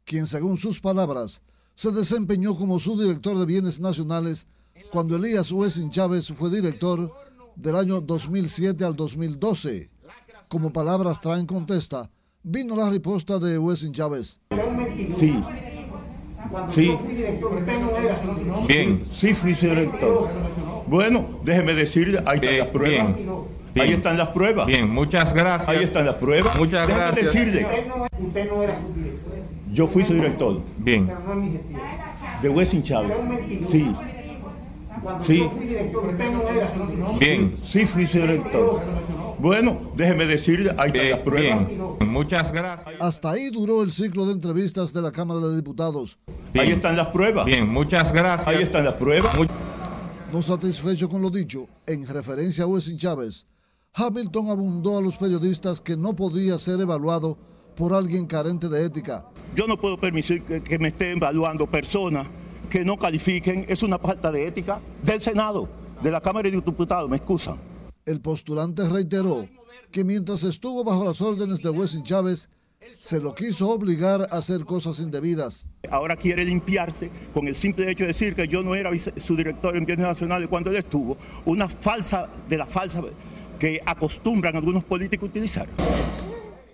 quien 0.04 0.28
según 0.28 0.56
sus 0.56 0.78
palabras 0.78 1.42
se 1.74 1.90
desempeñó 1.90 2.56
como 2.56 2.78
subdirector 2.78 3.36
de 3.36 3.46
bienes 3.46 3.80
nacionales 3.80 4.46
cuando 4.92 5.16
Elías 5.16 5.50
Wessing 5.52 5.90
Chávez 5.90 6.32
fue 6.36 6.50
director 6.50 7.10
del 7.56 7.76
año 7.76 8.00
2007 8.00 8.84
al 8.84 8.96
2012. 8.96 9.90
Como 10.48 10.72
palabras 10.72 11.20
traen 11.20 11.46
contesta, 11.46 12.10
vino 12.42 12.76
la 12.76 12.90
respuesta 12.90 13.38
de 13.38 13.58
Wessing 13.58 13.92
Chávez. 13.92 14.40
Sí. 15.18 15.42
Sí. 16.74 16.98
Bien, 18.68 19.02
sí 19.14 19.32
fui 19.32 19.54
director. 19.54 20.28
Bueno, 20.86 21.40
déjeme 21.44 21.72
decir, 21.72 22.22
ahí 22.26 22.38
están 22.42 22.58
las 22.58 22.68
pruebas. 22.68 23.16
Ahí 23.74 23.92
están 23.92 24.18
las 24.18 24.28
pruebas. 24.28 24.66
Bien, 24.66 24.90
muchas 24.90 25.32
gracias. 25.32 25.68
Ahí 25.68 25.82
están 25.82 26.04
las 26.04 26.16
pruebas. 26.16 26.56
Muchas 26.58 26.86
Déjeme 26.86 27.06
gracias. 27.06 27.32
decirle. 27.32 27.66
Yo 29.72 29.86
fui 29.86 30.04
su 30.04 30.12
director. 30.12 30.60
Bien. 30.76 31.10
De 32.42 32.48
Wessing 32.50 32.82
Chávez. 32.82 33.16
Sí. 33.70 33.94
Sí. 35.26 35.48
Bien, 37.18 37.56
sí 37.64 37.86
fui 37.86 38.04
director. 38.06 38.80
Bueno, 39.38 39.92
déjeme 39.96 40.26
decir, 40.26 40.74
ahí 40.78 40.90
están 40.94 41.10
las 41.10 41.18
pruebas. 41.20 41.68
Muchas 42.00 42.52
gracias. 42.52 42.94
Hasta 43.00 43.30
ahí 43.30 43.50
duró 43.50 43.82
el 43.82 43.92
ciclo 43.92 44.26
de 44.26 44.32
entrevistas 44.32 44.92
de 44.92 45.02
la 45.02 45.10
Cámara 45.10 45.40
de 45.40 45.56
Diputados. 45.56 46.18
Ahí 46.54 46.70
están 46.70 46.96
las 46.96 47.08
pruebas. 47.08 47.44
Bien, 47.44 47.68
muchas 47.68 48.12
gracias. 48.12 48.48
Ahí 48.48 48.62
están 48.62 48.84
las 48.84 48.94
pruebas. 48.94 49.34
No 50.32 50.40
satisfecho 50.42 51.08
con 51.08 51.20
lo 51.20 51.30
dicho, 51.30 51.66
en 51.86 52.06
referencia 52.06 52.64
a 52.64 52.66
Wessing 52.66 52.96
Chávez, 52.96 53.46
Hamilton 53.94 54.48
abundó 54.48 54.96
a 54.96 55.02
los 55.02 55.18
periodistas 55.18 55.80
que 55.80 55.96
no 55.96 56.16
podía 56.16 56.58
ser 56.58 56.80
evaluado 56.80 57.36
por 57.76 57.92
alguien 57.92 58.26
carente 58.26 58.68
de 58.68 58.86
ética. 58.86 59.26
Yo 59.54 59.66
no 59.66 59.78
puedo 59.78 59.98
permitir 59.98 60.42
que, 60.44 60.62
que 60.62 60.78
me 60.78 60.88
estén 60.88 61.18
evaluando 61.18 61.66
personas 61.66 62.26
que 62.72 62.86
no 62.86 62.96
califiquen. 62.96 63.66
Es 63.68 63.82
una 63.82 63.98
falta 63.98 64.32
de 64.32 64.46
ética 64.46 64.80
del 65.02 65.20
Senado, 65.20 65.68
de 66.02 66.10
la 66.10 66.22
Cámara 66.22 66.48
de 66.48 66.56
Diputados, 66.56 67.08
me 67.10 67.18
excusan. 67.18 67.56
El 68.06 68.22
postulante 68.22 68.88
reiteró 68.88 69.46
que 69.90 70.02
mientras 70.04 70.42
estuvo 70.42 70.82
bajo 70.82 71.04
las 71.04 71.20
órdenes 71.20 71.60
de 71.60 71.68
Wessing 71.68 72.02
Chávez, 72.02 72.48
se 72.94 73.20
lo 73.20 73.34
quiso 73.34 73.68
obligar 73.68 74.26
a 74.30 74.38
hacer 74.38 74.64
cosas 74.64 75.00
indebidas. 75.00 75.66
Ahora 75.90 76.16
quiere 76.16 76.46
limpiarse 76.46 77.10
con 77.34 77.46
el 77.46 77.54
simple 77.54 77.90
hecho 77.90 78.04
de 78.04 78.08
decir 78.08 78.34
que 78.34 78.48
yo 78.48 78.62
no 78.62 78.74
era 78.74 78.90
su 79.18 79.36
director 79.36 79.76
en 79.76 79.84
bienes 79.84 80.06
nacionales 80.06 80.48
cuando 80.48 80.70
él 80.70 80.76
estuvo. 80.76 81.18
Una 81.44 81.68
falsa 81.68 82.30
de 82.48 82.56
la 82.56 82.64
falsa 82.64 83.02
que 83.58 83.82
acostumbran 83.84 84.56
algunos 84.56 84.82
políticos 84.82 85.28
a 85.28 85.30
utilizar. 85.30 85.68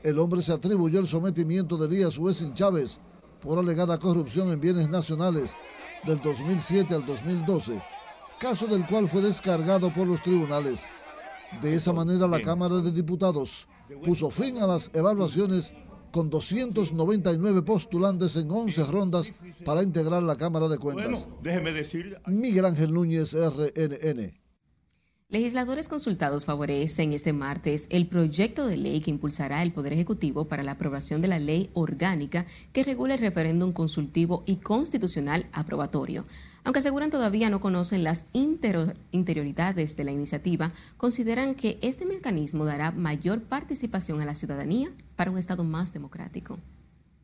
El 0.05 0.21
hombre 0.21 0.43
se 0.43 0.53
atribuyó 0.53 1.01
el 1.01 1.09
sometimiento 1.09 1.77
de 1.77 1.87
Elías 1.87 2.17
Wessing 2.19 2.55
Chávez 2.55 3.01
por 3.41 3.59
alegada 3.59 3.99
corrupción 3.99 4.53
en 4.53 4.61
bienes 4.61 4.89
nacionales 4.89 5.57
del 6.05 6.21
2007 6.23 6.95
al 6.95 7.05
2012, 7.07 7.81
caso 8.39 8.67
del 8.67 8.87
cual 8.87 9.09
fue 9.09 9.21
descargado 9.21 9.93
por 9.93 10.07
los 10.07 10.23
tribunales. 10.23 10.85
De 11.63 11.75
esa 11.75 11.93
manera, 11.93 12.27
la 12.27 12.41
Cámara 12.41 12.77
de 12.77 12.93
Diputados 12.93 13.67
puso 14.05 14.31
fin 14.31 14.59
a 14.59 14.67
las 14.67 14.91
evaluaciones 14.95 15.73
con 16.13 16.31
299 16.31 17.63
postulantes 17.63 18.37
en 18.37 18.51
11 18.51 18.85
rondas 18.85 19.33
para 19.65 19.83
integrar 19.83 20.23
la 20.23 20.37
Cámara 20.37 20.69
de 20.69 20.77
Bueno, 20.79 21.01
Cuentas. 21.03 21.29
déjeme 21.43 21.73
decir. 21.73 22.19
Miguel 22.27 22.65
Ángel 22.65 22.93
Núñez, 22.93 23.33
RNN. 23.35 24.38
Legisladores 25.31 25.89
consultados 25.89 26.47
favorecen 26.47 27.13
este 27.13 27.35
martes 27.35 27.87
el 27.91 28.07
proyecto 28.07 28.67
de 28.67 28.79
ley 28.79 29.03
que 29.03 29.11
impulsará 29.11 29.63
el 29.63 29.73
Poder 29.73 29.93
Ejecutivo 29.93 30.47
para 30.47 30.63
la 30.63 30.73
aprobación 30.73 31.21
de 31.21 31.29
la 31.29 31.39
ley 31.39 31.69
orgánica 31.75 32.47
que 32.73 32.83
regula 32.83 33.13
el 33.13 33.21
referéndum 33.21 33.73
consultivo 33.75 34.43
y 34.47 34.57
constitucional 34.57 35.45
aprobatorio. 35.53 36.25
Aunque 36.65 36.79
aseguran 36.79 37.11
todavía 37.11 37.51
no 37.51 37.61
conocen 37.61 38.05
las 38.05 38.25
interioridades 38.33 39.97
de 39.97 40.05
la 40.05 40.13
iniciativa, 40.13 40.73
consideran 40.97 41.55
que 41.55 41.79
este 41.83 42.07
mecanismo 42.07 42.65
dará 42.65 42.91
mayor 42.91 43.43
participación 43.43 44.23
a 44.23 44.25
la 44.25 44.35
ciudadanía 44.35 44.89
para 45.15 45.31
un 45.31 45.37
Estado 45.37 45.63
más 45.63 45.93
democrático. 45.93 46.57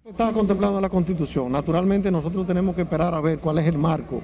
Está 0.04 0.30
contemplado 0.30 0.76
en 0.76 0.82
la 0.82 0.90
Constitución. 0.90 1.50
Naturalmente 1.50 2.10
nosotros 2.10 2.46
tenemos 2.46 2.76
que 2.76 2.82
esperar 2.82 3.14
a 3.14 3.22
ver 3.22 3.38
cuál 3.38 3.60
es 3.60 3.66
el 3.66 3.78
marco, 3.78 4.20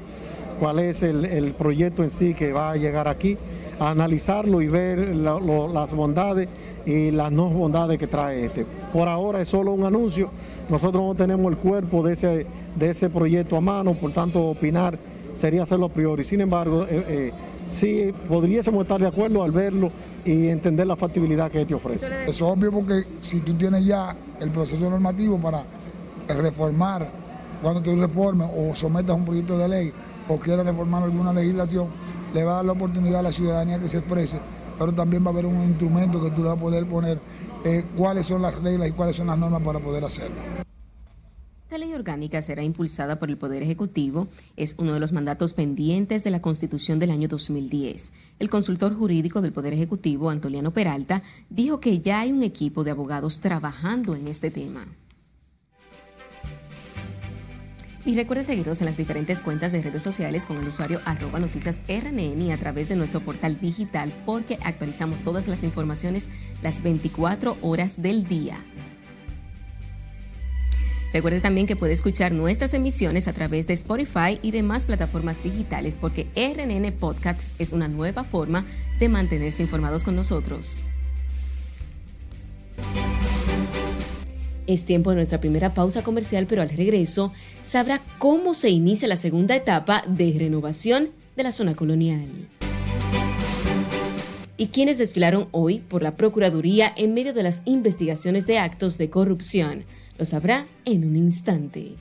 cuál 0.58 0.80
es 0.80 1.02
el 1.02 1.54
proyecto 1.54 2.02
en 2.02 2.10
sí 2.10 2.34
que 2.34 2.52
va 2.52 2.72
a 2.72 2.76
llegar 2.76 3.08
aquí, 3.08 3.38
analizarlo 3.80 4.60
y 4.60 4.68
ver 4.68 5.16
las 5.16 5.94
bondades 5.94 6.49
y 6.84 7.10
las 7.10 7.32
no 7.32 7.49
bondades 7.49 7.99
que 7.99 8.06
trae 8.06 8.46
este. 8.46 8.66
Por 8.92 9.08
ahora 9.08 9.40
es 9.40 9.49
solo 9.49 9.72
un 9.72 9.84
anuncio, 9.84 10.30
nosotros 10.68 11.02
no 11.02 11.14
tenemos 11.14 11.50
el 11.50 11.58
cuerpo 11.58 12.02
de 12.02 12.12
ese, 12.12 12.46
de 12.76 12.90
ese 12.90 13.08
proyecto 13.08 13.56
a 13.56 13.60
mano, 13.60 13.94
por 13.94 14.12
tanto 14.12 14.44
opinar 14.44 14.99
sería 15.34 15.62
hacerlo 15.62 15.87
a 15.87 15.88
priori. 15.88 16.25
Sin 16.25 16.42
embargo, 16.42 16.84
eh, 16.84 17.04
eh, 17.08 17.32
sí 17.64 18.12
podríamos 18.28 18.82
estar 18.82 19.00
de 19.00 19.06
acuerdo 19.06 19.42
al 19.42 19.50
verlo 19.50 19.90
y 20.25 20.49
entender 20.49 20.87
la 20.87 20.96
factibilidad 20.96 21.50
que 21.50 21.62
este 21.62 21.75
ofrece. 21.75 22.08
Es 22.26 22.42
obvio 22.42 22.70
porque 22.70 23.04
si 23.22 23.40
tú 23.40 23.54
tienes 23.54 23.84
ya 23.87 24.14
el 24.40 24.50
proceso 24.50 24.90
normativo 24.90 25.38
para 25.38 25.64
reformar, 26.28 27.10
cuando 27.62 27.80
tú 27.80 27.96
reformes 27.96 28.49
o 28.54 28.75
sometas 28.75 29.16
un 29.16 29.25
proyecto 29.25 29.56
de 29.56 29.68
ley 29.68 29.92
o 30.28 30.37
quieras 30.38 30.66
reformar 30.66 31.02
alguna 31.02 31.32
legislación, 31.32 31.88
le 32.34 32.44
va 32.44 32.52
a 32.52 32.56
dar 32.56 32.64
la 32.64 32.72
oportunidad 32.72 33.20
a 33.20 33.22
la 33.22 33.32
ciudadanía 33.32 33.78
que 33.78 33.88
se 33.88 33.99
exprese, 33.99 34.40
pero 34.78 34.92
también 34.92 35.25
va 35.25 35.28
a 35.28 35.32
haber 35.32 35.46
un 35.46 35.62
instrumento 35.62 36.22
que 36.22 36.30
tú 36.30 36.42
le 36.42 36.49
vas 36.49 36.56
a 36.56 36.60
poder 36.60 36.87
poner 36.87 37.20
eh, 37.64 37.84
cuáles 37.96 38.26
son 38.26 38.42
las 38.42 38.54
reglas 38.54 38.88
y 38.88 38.92
cuáles 38.92 39.16
son 39.16 39.26
las 39.26 39.38
normas 39.38 39.62
para 39.62 39.80
poder 39.80 40.04
hacerlo. 40.04 40.37
Esta 41.70 41.78
ley 41.78 41.94
orgánica 41.94 42.42
será 42.42 42.64
impulsada 42.64 43.20
por 43.20 43.30
el 43.30 43.38
Poder 43.38 43.62
Ejecutivo. 43.62 44.26
Es 44.56 44.75
uno 44.78 44.92
de 44.92 44.99
los 44.99 45.12
mandatos 45.12 45.54
pendientes 45.54 46.25
de 46.25 46.32
la 46.32 46.42
Constitución 46.42 46.99
del 46.99 47.12
año 47.12 47.28
2010. 47.28 48.10
El 48.40 48.50
consultor 48.50 48.92
jurídico 48.92 49.40
del 49.40 49.52
Poder 49.52 49.72
Ejecutivo, 49.75 50.30
Antoliano 50.30 50.72
Peralta, 50.72 51.22
dijo 51.49 51.78
que 51.78 52.00
ya 52.00 52.22
hay 52.22 52.32
un 52.32 52.42
equipo 52.42 52.82
de 52.82 52.90
abogados 52.90 53.38
trabajando 53.38 54.16
en 54.16 54.26
este 54.26 54.50
tema. 54.50 54.84
Y 58.07 58.14
recuerde 58.14 58.45
seguirnos 58.45 58.80
en 58.80 58.87
las 58.87 58.97
diferentes 58.97 59.42
cuentas 59.42 59.73
de 59.73 59.83
redes 59.83 60.02
sociales 60.02 60.47
con 60.47 60.59
el 60.59 60.66
usuario 60.66 61.00
arroba 61.04 61.38
noticias 61.38 61.83
RNN 61.87 62.40
y 62.40 62.50
a 62.52 62.57
través 62.57 62.88
de 62.88 62.97
nuestro 62.97 63.21
portal 63.21 63.61
digital 63.61 64.11
porque 64.25 64.59
actualizamos 64.62 65.21
todas 65.21 65.49
las 65.49 65.62
informaciones 65.62 66.28
las 66.62 66.83
24 66.83 67.59
horas 67.61 68.00
del 68.00 68.26
día. 68.26 68.57
Recuerde 71.12 71.40
también 71.40 71.66
que 71.66 71.76
puede 71.76 71.92
escuchar 71.92 72.33
nuestras 72.33 72.73
emisiones 72.73 73.26
a 73.28 73.33
través 73.33 73.66
de 73.66 73.75
Spotify 73.75 74.38
y 74.42 74.52
demás 74.52 74.87
plataformas 74.87 75.42
digitales 75.42 75.97
porque 75.97 76.28
RNN 76.37 76.92
Podcasts 76.92 77.52
es 77.59 77.73
una 77.73 77.88
nueva 77.88 78.25
forma 78.25 78.64
de 78.99 79.09
mantenerse 79.09 79.62
informados 79.62 80.04
con 80.04 80.14
nosotros. 80.16 80.87
Es 84.70 84.84
tiempo 84.84 85.10
de 85.10 85.16
nuestra 85.16 85.40
primera 85.40 85.74
pausa 85.74 86.04
comercial, 86.04 86.46
pero 86.46 86.62
al 86.62 86.70
regreso 86.70 87.32
sabrá 87.64 88.00
cómo 88.18 88.54
se 88.54 88.70
inicia 88.70 89.08
la 89.08 89.16
segunda 89.16 89.56
etapa 89.56 90.04
de 90.06 90.32
renovación 90.38 91.08
de 91.34 91.42
la 91.42 91.50
zona 91.50 91.74
colonial. 91.74 92.28
Y 94.56 94.68
quienes 94.68 94.96
desfilaron 94.96 95.48
hoy 95.50 95.80
por 95.80 96.04
la 96.04 96.14
Procuraduría 96.14 96.92
en 96.96 97.14
medio 97.14 97.34
de 97.34 97.42
las 97.42 97.62
investigaciones 97.64 98.46
de 98.46 98.58
actos 98.58 98.96
de 98.96 99.10
corrupción. 99.10 99.82
Lo 100.18 100.24
sabrá 100.24 100.66
en 100.84 101.04
un 101.04 101.16
instante. 101.16 101.94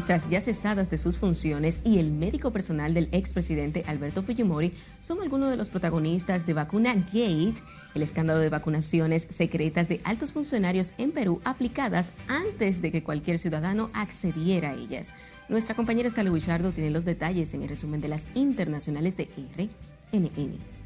Ministras 0.00 0.30
ya 0.30 0.40
cesadas 0.40 0.88
de 0.88 0.96
sus 0.96 1.18
funciones 1.18 1.82
y 1.84 1.98
el 1.98 2.10
médico 2.10 2.52
personal 2.52 2.94
del 2.94 3.10
expresidente 3.12 3.84
Alberto 3.86 4.22
Fujimori 4.22 4.72
son 4.98 5.20
algunos 5.20 5.50
de 5.50 5.58
los 5.58 5.68
protagonistas 5.68 6.46
de 6.46 6.54
Vacuna 6.54 6.94
Gate, 6.94 7.60
el 7.94 8.00
escándalo 8.00 8.40
de 8.40 8.48
vacunaciones 8.48 9.28
secretas 9.28 9.90
de 9.90 10.00
altos 10.04 10.32
funcionarios 10.32 10.94
en 10.96 11.10
Perú 11.10 11.42
aplicadas 11.44 12.12
antes 12.28 12.80
de 12.80 12.92
que 12.92 13.04
cualquier 13.04 13.38
ciudadano 13.38 13.90
accediera 13.92 14.70
a 14.70 14.74
ellas. 14.74 15.12
Nuestra 15.50 15.74
compañera 15.74 16.08
Escalo 16.08 16.32
Guichardo 16.32 16.72
tiene 16.72 16.88
los 16.88 17.04
detalles 17.04 17.52
en 17.52 17.60
el 17.60 17.68
resumen 17.68 18.00
de 18.00 18.08
las 18.08 18.26
internacionales 18.34 19.18
de 19.18 19.28
RNN. 20.12 20.79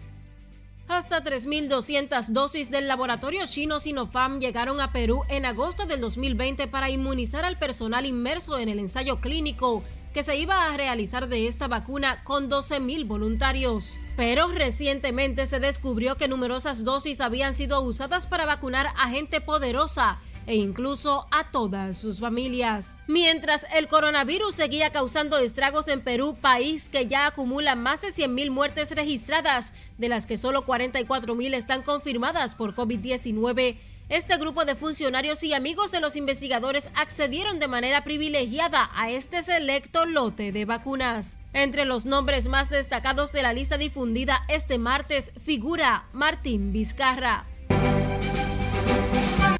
Hasta 0.87 1.25
3.200 1.25 2.29
dosis 2.29 2.71
del 2.71 2.89
laboratorio 2.89 3.47
chino 3.47 3.81
Sinopharm 3.81 4.39
llegaron 4.39 4.83
a 4.83 4.93
Perú 4.93 5.23
en 5.31 5.47
agosto 5.47 5.87
del 5.87 6.03
2020 6.03 6.69
para 6.69 6.91
inmunizar 6.91 7.47
al 7.47 7.59
personal 7.59 8.05
inmerso 8.05 8.59
en 8.59 8.69
el 8.69 8.79
ensayo 8.79 9.21
clínico 9.21 9.83
que 10.13 10.23
se 10.23 10.37
iba 10.37 10.67
a 10.67 10.77
realizar 10.77 11.27
de 11.29 11.49
esta 11.49 11.69
vacuna 11.69 12.23
con 12.23 12.51
12.000 12.51 13.07
voluntarios. 13.07 13.99
Pero 14.15 14.49
recientemente 14.49 15.47
se 15.47 15.59
descubrió 15.59 16.17
que 16.17 16.29
numerosas 16.29 16.85
dosis 16.85 17.23
habían 17.23 17.55
sido 17.55 17.81
usadas 17.81 18.27
para 18.27 18.45
vacunar 18.45 18.89
a 18.99 19.09
gente 19.09 19.41
poderosa 19.41 20.19
e 20.47 20.57
incluso 20.57 21.27
a 21.31 21.51
todas 21.51 21.97
sus 21.97 22.21
familias. 22.21 22.97
Mientras 23.07 23.67
el 23.75 23.89
coronavirus 23.89 24.55
seguía 24.55 24.91
causando 24.91 25.39
estragos 25.39 25.89
en 25.89 26.01
Perú, 26.01 26.37
país 26.41 26.89
que 26.89 27.07
ya 27.07 27.27
acumula 27.27 27.75
más 27.75 28.03
de 28.03 28.09
100.000 28.09 28.51
muertes 28.51 28.91
registradas, 28.93 29.73
de 29.99 30.09
las 30.09 30.27
que 30.27 30.37
solo 30.37 30.65
44.000 30.65 31.55
están 31.55 31.83
confirmadas 31.83 32.55
por 32.55 32.75
COVID-19, 32.75 33.77
este 34.11 34.37
grupo 34.37 34.67
de 34.67 34.75
funcionarios 34.75 35.43
y 35.45 35.55
amigos 35.55 35.91
de 35.91 36.01
los 36.01 36.17
investigadores 36.17 36.91
accedieron 36.95 37.59
de 37.59 37.69
manera 37.69 38.05
privilegiada 38.05 38.91
a 38.95 39.11
este 39.11 39.43
selecto 39.43 40.05
lote 40.05 40.53
de 40.53 40.67
vacunas. 40.67 41.39
Entre 41.55 41.87
los 41.87 42.05
nombres 42.05 42.49
más 42.49 42.69
destacados 42.69 43.33
de 43.33 43.43
la 43.43 43.55
lista 43.55 43.79
difundida 43.79 44.45
este 44.49 44.79
martes 44.79 45.33
figura 45.43 46.05
Martín 46.13 46.71
Vizcarra. 46.71 47.47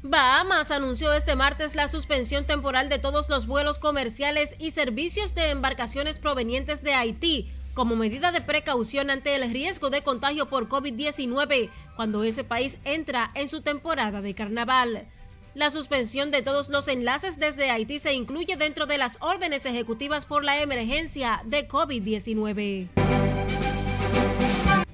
Bahamas 0.07 0.69
anunció 0.69 1.13
este 1.13 1.35
martes 1.35 1.73
la 1.73 1.87
suspensión 1.87 2.45
temporal 2.45 2.89
de 2.89 2.99
todos 2.99 3.27
los 3.27 3.47
vuelos 3.47 3.79
comerciales 3.79 4.55
y 4.59 4.69
servicios 4.69 5.33
de 5.33 5.49
embarcaciones 5.49 6.19
provenientes 6.19 6.83
de 6.83 6.93
Haití 6.93 7.49
como 7.73 7.95
medida 7.95 8.31
de 8.31 8.39
precaución 8.39 9.09
ante 9.09 9.33
el 9.33 9.51
riesgo 9.51 9.89
de 9.89 10.03
contagio 10.03 10.45
por 10.47 10.69
COVID-19 10.69 11.71
cuando 11.95 12.23
ese 12.23 12.43
país 12.43 12.77
entra 12.83 13.31
en 13.33 13.47
su 13.47 13.61
temporada 13.61 14.21
de 14.21 14.35
carnaval. 14.35 15.07
La 15.55 15.71
suspensión 15.71 16.29
de 16.29 16.43
todos 16.43 16.69
los 16.69 16.87
enlaces 16.87 17.39
desde 17.39 17.71
Haití 17.71 17.97
se 17.97 18.13
incluye 18.13 18.57
dentro 18.57 18.85
de 18.85 18.99
las 18.99 19.17
órdenes 19.21 19.65
ejecutivas 19.65 20.27
por 20.27 20.43
la 20.43 20.61
emergencia 20.61 21.41
de 21.45 21.67
COVID-19. 21.67 23.24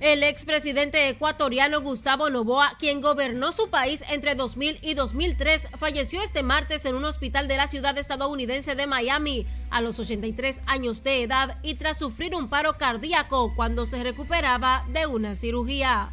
El 0.02 0.24
expresidente 0.24 1.10
ecuatoriano 1.10 1.80
Gustavo 1.80 2.32
Novoa, 2.32 2.76
quien 2.80 3.02
gobernó 3.02 3.52
su 3.52 3.70
país 3.70 4.04
entre 4.10 4.34
2000 4.34 4.80
y 4.82 4.96
2003, 4.96 5.68
falleció 5.78 6.24
este 6.24 6.42
martes 6.42 6.86
en 6.86 6.96
un 6.96 7.06
hospital 7.06 7.48
de 7.48 7.56
la 7.56 7.68
ciudad 7.68 7.96
estadounidense 8.00 8.74
de 8.74 8.88
Miami 8.88 9.46
a 9.70 9.80
los 9.80 10.00
83 10.00 10.62
años 10.66 11.04
de 11.04 11.22
edad 11.22 11.60
y 11.62 11.76
tras 11.76 12.00
sufrir 12.00 12.34
un 12.34 12.50
paro 12.50 12.74
cardíaco 12.74 13.54
cuando 13.56 13.86
se 13.86 14.04
recuperaba 14.04 14.84
de 14.90 15.06
una 15.06 15.36
cirugía. 15.36 16.10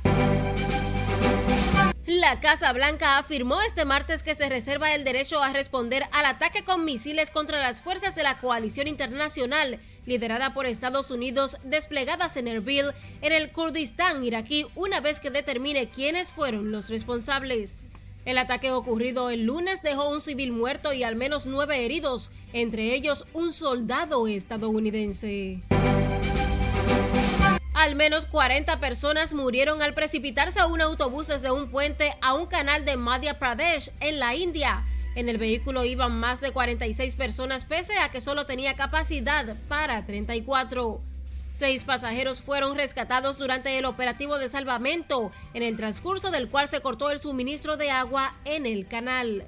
La 2.08 2.40
Casa 2.40 2.72
Blanca 2.72 3.18
afirmó 3.18 3.60
este 3.60 3.84
martes 3.84 4.22
que 4.22 4.34
se 4.34 4.48
reserva 4.48 4.94
el 4.94 5.04
derecho 5.04 5.42
a 5.42 5.52
responder 5.52 6.04
al 6.10 6.24
ataque 6.24 6.64
con 6.64 6.86
misiles 6.86 7.30
contra 7.30 7.60
las 7.60 7.82
fuerzas 7.82 8.14
de 8.14 8.22
la 8.22 8.38
coalición 8.38 8.88
internacional 8.88 9.78
liderada 10.06 10.54
por 10.54 10.64
Estados 10.64 11.10
Unidos 11.10 11.58
desplegadas 11.64 12.38
en 12.38 12.48
Erbil, 12.48 12.92
en 13.20 13.34
el 13.34 13.52
Kurdistán 13.52 14.24
iraquí, 14.24 14.64
una 14.74 15.00
vez 15.00 15.20
que 15.20 15.30
determine 15.30 15.90
quiénes 15.90 16.32
fueron 16.32 16.72
los 16.72 16.88
responsables. 16.88 17.84
El 18.24 18.38
ataque 18.38 18.70
ocurrido 18.70 19.28
el 19.28 19.44
lunes 19.44 19.82
dejó 19.82 20.08
un 20.08 20.22
civil 20.22 20.50
muerto 20.50 20.94
y 20.94 21.02
al 21.02 21.14
menos 21.14 21.44
nueve 21.44 21.84
heridos, 21.84 22.30
entre 22.54 22.94
ellos 22.94 23.26
un 23.34 23.52
soldado 23.52 24.26
estadounidense. 24.28 25.60
Al 27.78 27.94
menos 27.94 28.26
40 28.26 28.80
personas 28.80 29.34
murieron 29.34 29.82
al 29.82 29.94
precipitarse 29.94 30.58
a 30.58 30.66
un 30.66 30.80
autobús 30.80 31.28
desde 31.28 31.52
un 31.52 31.70
puente 31.70 32.12
a 32.20 32.34
un 32.34 32.46
canal 32.46 32.84
de 32.84 32.96
Madhya 32.96 33.38
Pradesh, 33.38 33.92
en 34.00 34.18
la 34.18 34.34
India. 34.34 34.82
En 35.14 35.28
el 35.28 35.38
vehículo 35.38 35.84
iban 35.84 36.18
más 36.18 36.40
de 36.40 36.50
46 36.50 37.14
personas 37.14 37.62
pese 37.62 37.96
a 37.98 38.10
que 38.10 38.20
solo 38.20 38.46
tenía 38.46 38.74
capacidad 38.74 39.54
para 39.68 40.04
34. 40.04 41.00
Seis 41.54 41.84
pasajeros 41.84 42.42
fueron 42.42 42.76
rescatados 42.76 43.38
durante 43.38 43.78
el 43.78 43.84
operativo 43.84 44.38
de 44.38 44.48
salvamento, 44.48 45.30
en 45.54 45.62
el 45.62 45.76
transcurso 45.76 46.32
del 46.32 46.48
cual 46.48 46.66
se 46.66 46.80
cortó 46.80 47.10
el 47.10 47.20
suministro 47.20 47.76
de 47.76 47.92
agua 47.92 48.34
en 48.44 48.66
el 48.66 48.88
canal. 48.88 49.44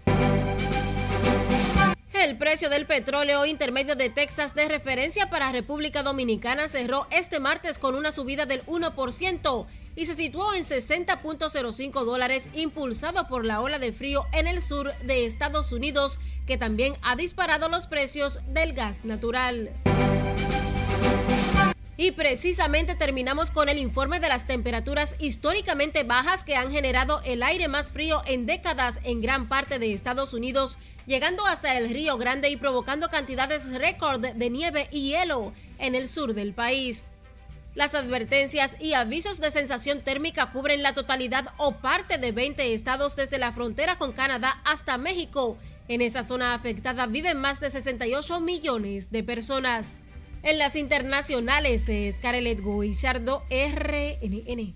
El 2.21 2.37
precio 2.37 2.69
del 2.69 2.85
petróleo 2.85 3.47
intermedio 3.47 3.97
de 3.97 4.11
Texas 4.11 4.55
de 4.55 4.69
referencia 4.69 5.31
para 5.31 5.53
República 5.53 6.03
Dominicana 6.03 6.69
cerró 6.69 7.07
este 7.11 7.41
martes 7.41 7.79
con 7.79 7.95
una 7.95 8.13
subida 8.13 8.45
del 8.45 8.63
1% 8.67 9.67
y 9.97 10.05
se 10.05 10.15
situó 10.15 10.53
en 10.53 10.65
60.05 10.65 12.05
dólares 12.05 12.51
impulsado 12.53 13.27
por 13.27 13.47
la 13.47 13.63
ola 13.63 13.79
de 13.79 13.93
frío 13.93 14.27
en 14.33 14.47
el 14.47 14.61
sur 14.61 14.93
de 14.99 15.25
Estados 15.25 15.73
Unidos 15.73 16.21
que 16.47 16.59
también 16.59 16.93
ha 17.01 17.17
disparado 17.17 17.71
los 17.71 17.87
precios 17.87 18.41
del 18.53 18.75
gas 18.75 19.07
natural. 19.07 19.71
Y 22.01 22.13
precisamente 22.13 22.95
terminamos 22.95 23.51
con 23.51 23.69
el 23.69 23.77
informe 23.77 24.21
de 24.21 24.29
las 24.31 24.47
temperaturas 24.47 25.17
históricamente 25.19 26.03
bajas 26.03 26.45
que 26.45 26.57
han 26.57 26.71
generado 26.71 27.21
el 27.27 27.43
aire 27.43 27.69
más 27.69 27.93
frío 27.93 28.23
en 28.25 28.47
décadas 28.47 28.99
en 29.05 29.21
gran 29.21 29.49
parte 29.49 29.79
de 29.79 29.93
Estados 29.93 30.33
Unidos, 30.33 30.79
llegando 31.05 31.45
hasta 31.45 31.77
el 31.77 31.91
Río 31.91 32.17
Grande 32.17 32.49
y 32.49 32.57
provocando 32.57 33.11
cantidades 33.11 33.71
récord 33.75 34.23
de 34.23 34.49
nieve 34.49 34.89
y 34.91 35.11
hielo 35.11 35.53
en 35.79 35.95
el 35.95 36.09
sur 36.09 36.33
del 36.33 36.55
país. 36.55 37.11
Las 37.75 37.95
advertencias 37.95 38.77
y 38.81 38.95
avisos 38.95 39.39
de 39.39 39.51
sensación 39.51 40.01
térmica 40.01 40.53
cubren 40.53 40.83
la 40.83 40.95
totalidad 40.95 41.53
o 41.59 41.73
parte 41.73 42.17
de 42.17 42.33
20 42.33 42.73
estados 42.73 43.15
desde 43.15 43.37
la 43.37 43.53
frontera 43.53 43.97
con 43.97 44.13
Canadá 44.13 44.63
hasta 44.65 44.97
México. 44.97 45.59
En 45.87 46.01
esa 46.01 46.25
zona 46.25 46.55
afectada 46.55 47.05
viven 47.05 47.37
más 47.37 47.61
de 47.61 47.69
68 47.69 48.41
millones 48.41 49.13
de 49.13 49.23
personas. 49.23 50.01
En 50.43 50.57
las 50.57 50.75
internacionales 50.75 51.85
es 51.87 52.17
Carelet 52.17 52.63
Guillardo, 52.65 53.43
RNN. 53.51 54.75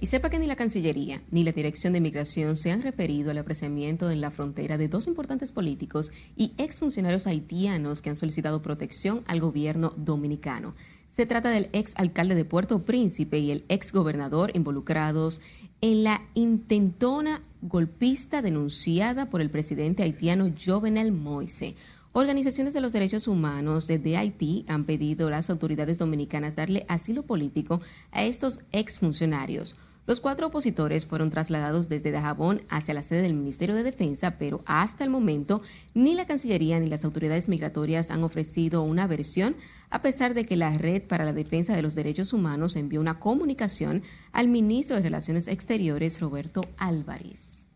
Y 0.00 0.06
sepa 0.06 0.30
que 0.30 0.38
ni 0.38 0.46
la 0.46 0.54
Cancillería 0.54 1.20
ni 1.32 1.42
la 1.42 1.50
Dirección 1.50 1.92
de 1.92 2.00
Migración 2.00 2.56
se 2.56 2.70
han 2.70 2.80
referido 2.80 3.32
al 3.32 3.38
apreciamiento 3.38 4.08
en 4.08 4.20
la 4.20 4.30
frontera 4.30 4.78
de 4.78 4.86
dos 4.86 5.08
importantes 5.08 5.50
políticos 5.50 6.12
y 6.36 6.52
exfuncionarios 6.58 7.26
haitianos 7.26 8.00
que 8.00 8.10
han 8.10 8.14
solicitado 8.14 8.62
protección 8.62 9.24
al 9.26 9.40
gobierno 9.40 9.92
dominicano. 9.96 10.76
Se 11.08 11.26
trata 11.26 11.50
del 11.50 11.68
ex 11.72 11.94
alcalde 11.96 12.36
de 12.36 12.44
Puerto 12.44 12.84
Príncipe 12.84 13.38
y 13.38 13.50
el 13.50 13.64
ex 13.68 13.90
gobernador 13.92 14.52
involucrados 14.54 15.40
en 15.80 16.04
la 16.04 16.22
intentona 16.34 17.42
golpista 17.62 18.42
denunciada 18.42 19.28
por 19.28 19.40
el 19.40 19.50
presidente 19.50 20.04
haitiano 20.04 20.52
Jovenel 20.64 21.10
Moise. 21.10 21.74
Organizaciones 22.18 22.74
de 22.74 22.80
los 22.80 22.92
derechos 22.92 23.28
humanos 23.28 23.86
de 23.86 24.16
Haití 24.16 24.64
han 24.66 24.86
pedido 24.86 25.28
a 25.28 25.30
las 25.30 25.50
autoridades 25.50 25.98
dominicanas 25.98 26.56
darle 26.56 26.84
asilo 26.88 27.22
político 27.22 27.80
a 28.10 28.24
estos 28.24 28.62
exfuncionarios. 28.72 29.76
Los 30.04 30.18
cuatro 30.18 30.48
opositores 30.48 31.06
fueron 31.06 31.30
trasladados 31.30 31.88
desde 31.88 32.10
Dajabón 32.10 32.62
hacia 32.70 32.92
la 32.92 33.04
sede 33.04 33.22
del 33.22 33.34
Ministerio 33.34 33.76
de 33.76 33.84
Defensa, 33.84 34.36
pero 34.36 34.64
hasta 34.66 35.04
el 35.04 35.10
momento 35.10 35.62
ni 35.94 36.16
la 36.16 36.26
Cancillería 36.26 36.80
ni 36.80 36.88
las 36.88 37.04
autoridades 37.04 37.48
migratorias 37.48 38.10
han 38.10 38.24
ofrecido 38.24 38.82
una 38.82 39.06
versión, 39.06 39.54
a 39.88 40.02
pesar 40.02 40.34
de 40.34 40.44
que 40.44 40.56
la 40.56 40.76
Red 40.76 41.02
para 41.04 41.24
la 41.24 41.32
Defensa 41.32 41.76
de 41.76 41.82
los 41.82 41.94
Derechos 41.94 42.32
Humanos 42.32 42.74
envió 42.74 43.00
una 43.00 43.20
comunicación 43.20 44.02
al 44.32 44.48
ministro 44.48 44.96
de 44.96 45.04
Relaciones 45.04 45.46
Exteriores, 45.46 46.18
Roberto 46.18 46.62
Álvarez. 46.78 47.67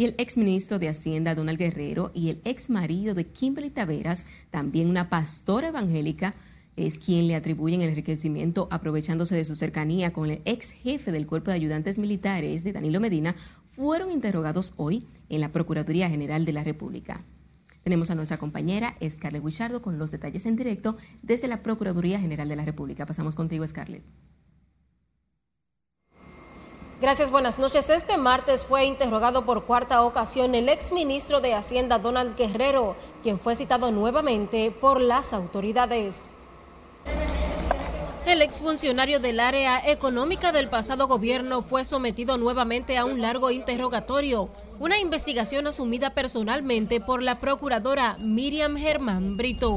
Y 0.00 0.06
el 0.06 0.14
exministro 0.16 0.78
de 0.78 0.88
Hacienda, 0.88 1.34
Donald 1.34 1.58
Guerrero, 1.58 2.10
y 2.14 2.30
el 2.30 2.40
ex 2.46 2.70
marido 2.70 3.14
de 3.14 3.26
Kimberly 3.26 3.68
Taveras, 3.68 4.24
también 4.50 4.88
una 4.88 5.10
pastora 5.10 5.68
evangélica, 5.68 6.34
es 6.74 6.96
quien 6.96 7.28
le 7.28 7.34
atribuyen 7.34 7.82
el 7.82 7.90
enriquecimiento 7.90 8.66
aprovechándose 8.70 9.36
de 9.36 9.44
su 9.44 9.54
cercanía 9.54 10.14
con 10.14 10.30
el 10.30 10.40
ex 10.46 10.70
jefe 10.70 11.12
del 11.12 11.26
Cuerpo 11.26 11.50
de 11.50 11.58
Ayudantes 11.58 11.98
Militares 11.98 12.64
de 12.64 12.72
Danilo 12.72 12.98
Medina, 12.98 13.36
fueron 13.76 14.10
interrogados 14.10 14.72
hoy 14.78 15.06
en 15.28 15.42
la 15.42 15.52
Procuraduría 15.52 16.08
General 16.08 16.46
de 16.46 16.52
la 16.54 16.64
República. 16.64 17.22
Tenemos 17.82 18.10
a 18.10 18.14
nuestra 18.14 18.38
compañera 18.38 18.96
Scarlett 19.06 19.44
Guichardo 19.44 19.82
con 19.82 19.98
los 19.98 20.10
detalles 20.10 20.46
en 20.46 20.56
directo 20.56 20.96
desde 21.20 21.46
la 21.46 21.62
Procuraduría 21.62 22.18
General 22.18 22.48
de 22.48 22.56
la 22.56 22.64
República. 22.64 23.04
Pasamos 23.04 23.34
contigo, 23.34 23.66
Scarlett. 23.66 24.29
Gracias, 27.00 27.30
buenas 27.30 27.58
noches. 27.58 27.88
Este 27.88 28.18
martes 28.18 28.66
fue 28.66 28.84
interrogado 28.84 29.46
por 29.46 29.64
cuarta 29.64 30.02
ocasión 30.02 30.54
el 30.54 30.68
exministro 30.68 31.40
de 31.40 31.54
Hacienda 31.54 31.98
Donald 31.98 32.36
Guerrero, 32.36 32.94
quien 33.22 33.40
fue 33.40 33.56
citado 33.56 33.90
nuevamente 33.90 34.70
por 34.70 35.00
las 35.00 35.32
autoridades. 35.32 36.32
El 38.26 38.42
exfuncionario 38.42 39.18
del 39.18 39.40
área 39.40 39.80
económica 39.90 40.52
del 40.52 40.68
pasado 40.68 41.08
gobierno 41.08 41.62
fue 41.62 41.86
sometido 41.86 42.36
nuevamente 42.36 42.98
a 42.98 43.06
un 43.06 43.22
largo 43.22 43.50
interrogatorio, 43.50 44.50
una 44.78 44.98
investigación 44.98 45.66
asumida 45.66 46.10
personalmente 46.10 47.00
por 47.00 47.22
la 47.22 47.38
procuradora 47.38 48.18
Miriam 48.20 48.76
Germán 48.76 49.38
Brito 49.38 49.74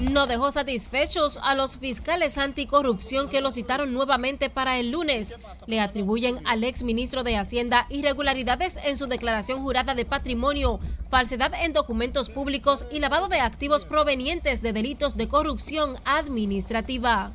no 0.00 0.26
dejó 0.26 0.50
satisfechos 0.50 1.38
a 1.42 1.54
los 1.54 1.78
fiscales 1.78 2.38
anticorrupción 2.38 3.28
que 3.28 3.40
lo 3.40 3.52
citaron 3.52 3.92
nuevamente 3.92 4.50
para 4.50 4.78
el 4.78 4.90
lunes. 4.90 5.36
Le 5.66 5.80
atribuyen 5.80 6.46
al 6.46 6.64
ex 6.64 6.82
ministro 6.82 7.22
de 7.22 7.36
Hacienda 7.36 7.86
irregularidades 7.90 8.78
en 8.84 8.96
su 8.96 9.06
declaración 9.06 9.62
jurada 9.62 9.94
de 9.94 10.04
patrimonio, 10.04 10.80
falsedad 11.10 11.52
en 11.54 11.72
documentos 11.72 12.30
públicos 12.30 12.86
y 12.90 13.00
lavado 13.00 13.28
de 13.28 13.40
activos 13.40 13.84
provenientes 13.84 14.62
de 14.62 14.72
delitos 14.72 15.16
de 15.16 15.28
corrupción 15.28 15.96
administrativa. 16.04 17.32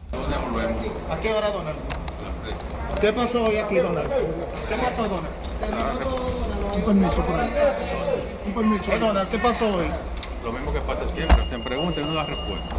¿A 1.10 1.20
qué 1.20 1.34
hora, 1.34 1.52
Donald? 1.52 1.78
¿Qué 3.00 3.14
pasó 3.14 3.46
hoy 3.46 3.58
aquí, 3.58 3.76
Donald? 3.78 4.10
¿Qué 4.70 4.76
pasó, 4.76 5.04
Donald? 5.04 5.28
Un 6.76 6.82
permiso, 6.84 7.26
Un 8.46 8.54
permiso. 8.54 9.30
¿Qué 9.32 9.38
pasó 9.38 9.70
hoy? 9.70 10.15
Lo 10.46 10.52
mismo 10.52 10.72
que 10.72 10.80
pasa 10.82 11.08
siempre, 11.08 11.42
te 11.50 11.58
preguntan 11.58 12.04
y 12.04 12.08
no 12.08 12.14
da 12.14 12.24
respuesta. 12.24 12.76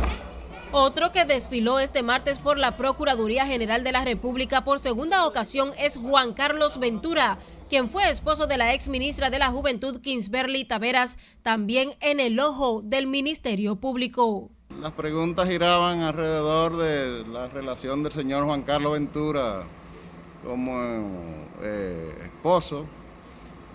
Otro 0.71 1.11
que 1.11 1.25
desfiló 1.25 1.81
este 1.81 2.05
martes 2.05 2.39
por 2.39 2.59
la 2.59 2.77
Procuraduría 2.77 3.45
General 3.45 3.83
de 3.83 3.91
la 3.91 4.05
República 4.05 4.63
por 4.63 4.79
segunda 4.79 5.27
ocasión 5.27 5.71
es 5.77 5.97
Juan 5.97 6.33
Carlos 6.33 6.79
Ventura, 6.79 7.39
quien 7.69 7.91
fue 7.91 8.09
esposo 8.09 8.47
de 8.47 8.57
la 8.57 8.73
ex 8.73 8.89
ministra 8.89 9.31
de 9.31 9.41
la 9.41 9.51
Juventud 9.51 10.01
Kingsberly 10.01 10.65
Taveras, 10.65 11.17
también 11.43 11.95
en 12.01 12.21
el 12.21 12.39
ojo 12.39 12.83
del 12.85 13.09
Ministerio 13.09 13.75
Público. 13.75 14.49
Las 14.81 14.93
preguntas 14.93 15.49
giraban 15.49 16.03
alrededor 16.03 16.77
de 16.77 17.27
la 17.27 17.49
relación 17.49 18.05
del 18.05 18.13
señor 18.13 18.45
Juan 18.45 18.63
Carlos 18.63 18.93
Ventura 18.93 19.65
como 20.47 20.77
eh, 21.63 22.17
esposo 22.23 22.85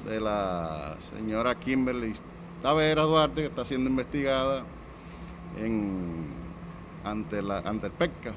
de 0.06 0.22
la 0.22 0.96
señora 1.14 1.56
Kimberly 1.56 2.14
Tavera 2.62 3.04
Duarte, 3.04 3.42
que 3.42 3.48
está 3.48 3.66
siendo 3.66 3.90
investigada 3.90 4.64
ante, 7.04 7.42
la, 7.42 7.58
ante 7.60 7.88
el 7.88 7.94
PEPCA. 7.94 8.34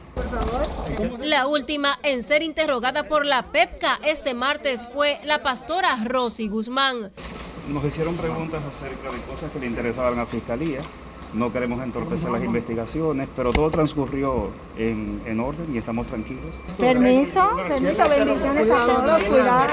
La 1.20 1.46
última 1.46 1.98
en 2.02 2.22
ser 2.22 2.42
interrogada 2.42 3.06
por 3.08 3.26
la 3.26 3.42
PEPCA 3.52 3.98
este 4.04 4.34
martes 4.34 4.86
fue 4.92 5.20
la 5.24 5.42
pastora 5.42 5.98
Rosy 6.04 6.48
Guzmán. 6.48 7.12
Nos 7.68 7.84
hicieron 7.84 8.16
preguntas 8.16 8.62
acerca 8.64 9.10
de 9.10 9.20
cosas 9.22 9.50
que 9.50 9.58
le 9.58 9.66
interesaban 9.66 10.14
a 10.14 10.16
la 10.16 10.26
Fiscalía. 10.26 10.80
No 11.32 11.52
queremos 11.52 11.82
entorpecer 11.82 12.30
las 12.30 12.44
investigaciones, 12.44 13.28
pero 13.34 13.50
todo 13.50 13.68
transcurrió 13.68 14.50
en, 14.78 15.20
en 15.26 15.40
orden 15.40 15.74
y 15.74 15.78
estamos 15.78 16.06
tranquilos. 16.06 16.54
Permiso, 16.78 17.50
permiso, 17.68 18.08
bendiciones 18.08 18.70
a 18.70 18.86
todos, 18.86 19.24
cuidado. 19.24 19.66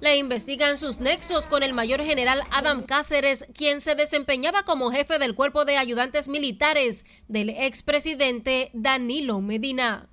Le 0.00 0.16
investigan 0.16 0.76
sus 0.76 1.00
nexos 1.00 1.46
con 1.46 1.62
el 1.62 1.72
mayor 1.72 2.02
general 2.02 2.42
Adam 2.50 2.82
Cáceres, 2.82 3.46
quien 3.54 3.80
se 3.80 3.94
desempeñaba 3.94 4.64
como 4.64 4.90
jefe 4.90 5.18
del 5.18 5.34
cuerpo 5.34 5.64
de 5.64 5.78
ayudantes 5.78 6.28
militares 6.28 7.04
del 7.28 7.50
expresidente 7.50 8.70
Danilo 8.74 9.40
Medina. 9.40 10.08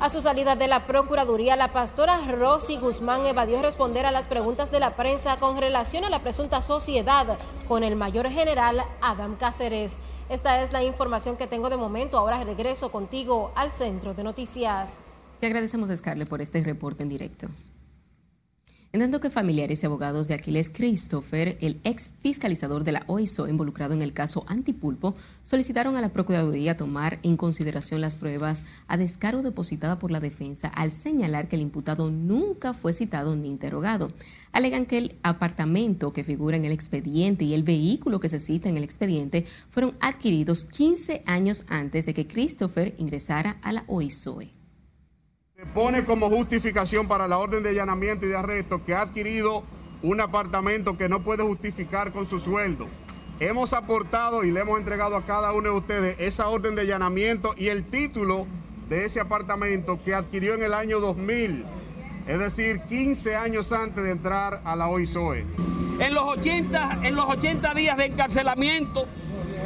A 0.00 0.08
su 0.08 0.20
salida 0.20 0.56
de 0.56 0.66
la 0.66 0.86
Procuraduría, 0.86 1.54
la 1.54 1.68
pastora 1.68 2.18
Rosy 2.32 2.76
Guzmán 2.76 3.24
evadió 3.26 3.62
responder 3.62 4.04
a 4.04 4.10
las 4.10 4.26
preguntas 4.26 4.72
de 4.72 4.80
la 4.80 4.96
prensa 4.96 5.36
con 5.36 5.56
relación 5.56 6.04
a 6.04 6.10
la 6.10 6.22
presunta 6.22 6.60
sociedad 6.60 7.38
con 7.68 7.84
el 7.84 7.94
mayor 7.94 8.28
general 8.28 8.82
Adam 9.00 9.36
Cáceres. 9.36 9.98
Esta 10.28 10.60
es 10.62 10.72
la 10.72 10.82
información 10.82 11.36
que 11.36 11.46
tengo 11.46 11.70
de 11.70 11.76
momento. 11.76 12.18
Ahora 12.18 12.42
regreso 12.42 12.90
contigo 12.90 13.52
al 13.54 13.70
centro 13.70 14.12
de 14.12 14.24
noticias. 14.24 15.06
Te 15.38 15.46
agradecemos, 15.46 15.88
Scarlett, 15.96 16.28
por 16.28 16.40
este 16.40 16.64
reporte 16.64 17.04
en 17.04 17.08
directo. 17.08 17.48
En 18.94 19.00
tanto 19.00 19.20
que 19.20 19.30
familiares 19.30 19.82
y 19.82 19.86
abogados 19.86 20.28
de 20.28 20.34
Aquiles 20.34 20.68
Christopher, 20.68 21.56
el 21.62 21.80
ex 21.82 22.10
fiscalizador 22.20 22.84
de 22.84 22.92
la 22.92 23.04
OISO 23.06 23.48
involucrado 23.48 23.94
en 23.94 24.02
el 24.02 24.12
caso 24.12 24.44
Antipulpo, 24.48 25.14
solicitaron 25.42 25.96
a 25.96 26.02
la 26.02 26.12
Procuraduría 26.12 26.76
tomar 26.76 27.18
en 27.22 27.38
consideración 27.38 28.02
las 28.02 28.18
pruebas 28.18 28.64
a 28.88 28.98
descargo 28.98 29.40
depositada 29.40 29.98
por 29.98 30.10
la 30.10 30.20
defensa 30.20 30.68
al 30.68 30.92
señalar 30.92 31.48
que 31.48 31.56
el 31.56 31.62
imputado 31.62 32.10
nunca 32.10 32.74
fue 32.74 32.92
citado 32.92 33.34
ni 33.34 33.48
interrogado. 33.48 34.08
Alegan 34.52 34.84
que 34.84 34.98
el 34.98 35.16
apartamento 35.22 36.12
que 36.12 36.22
figura 36.22 36.58
en 36.58 36.66
el 36.66 36.72
expediente 36.72 37.46
y 37.46 37.54
el 37.54 37.62
vehículo 37.62 38.20
que 38.20 38.28
se 38.28 38.40
cita 38.40 38.68
en 38.68 38.76
el 38.76 38.84
expediente 38.84 39.46
fueron 39.70 39.96
adquiridos 40.00 40.66
15 40.66 41.22
años 41.24 41.64
antes 41.68 42.04
de 42.04 42.12
que 42.12 42.26
Christopher 42.26 42.94
ingresara 42.98 43.56
a 43.62 43.72
la 43.72 43.84
OISOE 43.86 44.61
pone 45.74 46.04
como 46.04 46.28
justificación 46.28 47.08
para 47.08 47.28
la 47.28 47.38
orden 47.38 47.62
de 47.62 47.70
allanamiento 47.70 48.26
y 48.26 48.28
de 48.28 48.36
arresto 48.36 48.84
que 48.84 48.94
ha 48.94 49.02
adquirido 49.02 49.64
un 50.02 50.20
apartamento 50.20 50.96
que 50.98 51.08
no 51.08 51.22
puede 51.22 51.42
justificar 51.42 52.12
con 52.12 52.26
su 52.26 52.38
sueldo. 52.38 52.88
Hemos 53.40 53.72
aportado 53.72 54.44
y 54.44 54.50
le 54.50 54.60
hemos 54.60 54.78
entregado 54.78 55.16
a 55.16 55.24
cada 55.24 55.52
uno 55.52 55.70
de 55.70 55.76
ustedes 55.76 56.16
esa 56.18 56.48
orden 56.48 56.74
de 56.74 56.82
allanamiento 56.82 57.54
y 57.56 57.68
el 57.68 57.84
título 57.84 58.46
de 58.88 59.06
ese 59.06 59.20
apartamento 59.20 60.00
que 60.04 60.14
adquirió 60.14 60.54
en 60.54 60.62
el 60.62 60.74
año 60.74 61.00
2000, 61.00 61.64
es 62.26 62.38
decir, 62.38 62.82
15 62.88 63.36
años 63.36 63.72
antes 63.72 64.04
de 64.04 64.10
entrar 64.10 64.60
a 64.64 64.76
la 64.76 64.88
OISOE. 64.88 65.46
En 65.98 66.14
los 66.14 66.24
80, 66.24 67.00
en 67.02 67.14
los 67.14 67.24
80 67.26 67.74
días 67.74 67.96
de 67.96 68.06
encarcelamiento, 68.06 69.06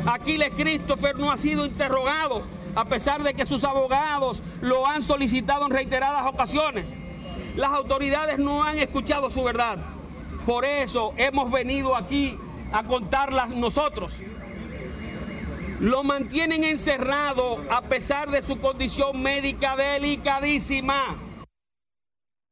Aquiles 0.06 0.50
Christopher 0.56 1.18
no 1.18 1.30
ha 1.32 1.36
sido 1.36 1.66
interrogado 1.66 2.55
a 2.76 2.84
pesar 2.84 3.22
de 3.22 3.32
que 3.34 3.46
sus 3.46 3.64
abogados 3.64 4.42
lo 4.60 4.86
han 4.86 5.02
solicitado 5.02 5.64
en 5.64 5.72
reiteradas 5.72 6.26
ocasiones. 6.26 6.84
Las 7.56 7.70
autoridades 7.70 8.38
no 8.38 8.62
han 8.62 8.78
escuchado 8.78 9.30
su 9.30 9.42
verdad. 9.42 9.78
Por 10.44 10.66
eso 10.66 11.14
hemos 11.16 11.50
venido 11.50 11.96
aquí 11.96 12.38
a 12.72 12.84
contarlas 12.84 13.48
nosotros. 13.48 14.12
Lo 15.80 16.04
mantienen 16.04 16.64
encerrado 16.64 17.64
a 17.70 17.80
pesar 17.80 18.30
de 18.30 18.42
su 18.42 18.60
condición 18.60 19.22
médica 19.22 19.74
delicadísima. 19.74 21.16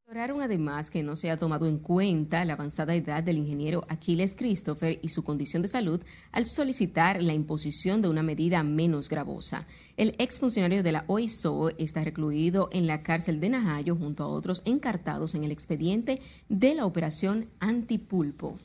Además 0.07 0.90
que 0.90 1.03
no 1.03 1.17
se 1.17 1.31
ha 1.31 1.37
tomado 1.38 1.67
en 1.67 1.79
cuenta 1.79 2.45
la 2.45 2.53
avanzada 2.53 2.95
edad 2.95 3.25
del 3.25 3.38
ingeniero 3.38 3.85
Aquiles 3.88 4.35
Christopher 4.35 4.99
y 5.01 5.09
su 5.09 5.25
condición 5.25 5.62
de 5.62 5.69
salud 5.69 6.01
al 6.33 6.45
solicitar 6.45 7.23
la 7.23 7.33
imposición 7.33 8.03
de 8.03 8.09
una 8.09 8.23
medida 8.23 8.62
menos 8.62 9.09
gravosa. 9.09 9.67
El 9.97 10.14
exfuncionario 10.19 10.83
de 10.83 10.93
la 10.93 11.05
OISO 11.07 11.71
está 11.79 12.05
recluido 12.05 12.69
en 12.73 12.87
la 12.87 13.03
cárcel 13.03 13.40
de 13.40 13.49
Najayo 13.49 13.97
junto 13.97 14.23
a 14.23 14.29
otros 14.29 14.62
encartados 14.67 15.35
en 15.35 15.45
el 15.45 15.51
expediente 15.51 16.21
de 16.51 16.75
la 16.75 16.85
operación 16.85 17.49
Antipulpo. 17.59 18.59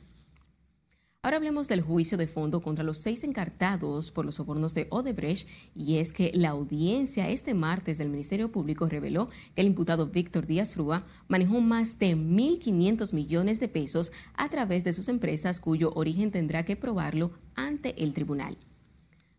Ahora 1.22 1.36
hablemos 1.36 1.68
del 1.68 1.82
juicio 1.82 2.16
de 2.16 2.26
fondo 2.26 2.62
contra 2.62 2.82
los 2.82 2.96
seis 2.96 3.24
encartados 3.24 4.10
por 4.10 4.24
los 4.24 4.36
sobornos 4.36 4.72
de 4.72 4.86
Odebrecht 4.88 5.46
y 5.74 5.98
es 5.98 6.14
que 6.14 6.30
la 6.32 6.48
audiencia 6.48 7.28
este 7.28 7.52
martes 7.52 7.98
del 7.98 8.08
Ministerio 8.08 8.50
Público 8.50 8.88
reveló 8.88 9.28
que 9.54 9.60
el 9.60 9.66
imputado 9.66 10.06
Víctor 10.06 10.46
Díaz 10.46 10.78
Rúa 10.78 11.04
manejó 11.28 11.60
más 11.60 11.98
de 11.98 12.16
1.500 12.16 13.12
millones 13.12 13.60
de 13.60 13.68
pesos 13.68 14.12
a 14.32 14.48
través 14.48 14.82
de 14.82 14.94
sus 14.94 15.10
empresas 15.10 15.60
cuyo 15.60 15.92
origen 15.94 16.30
tendrá 16.30 16.64
que 16.64 16.76
probarlo 16.76 17.32
ante 17.54 18.02
el 18.02 18.14
tribunal. 18.14 18.56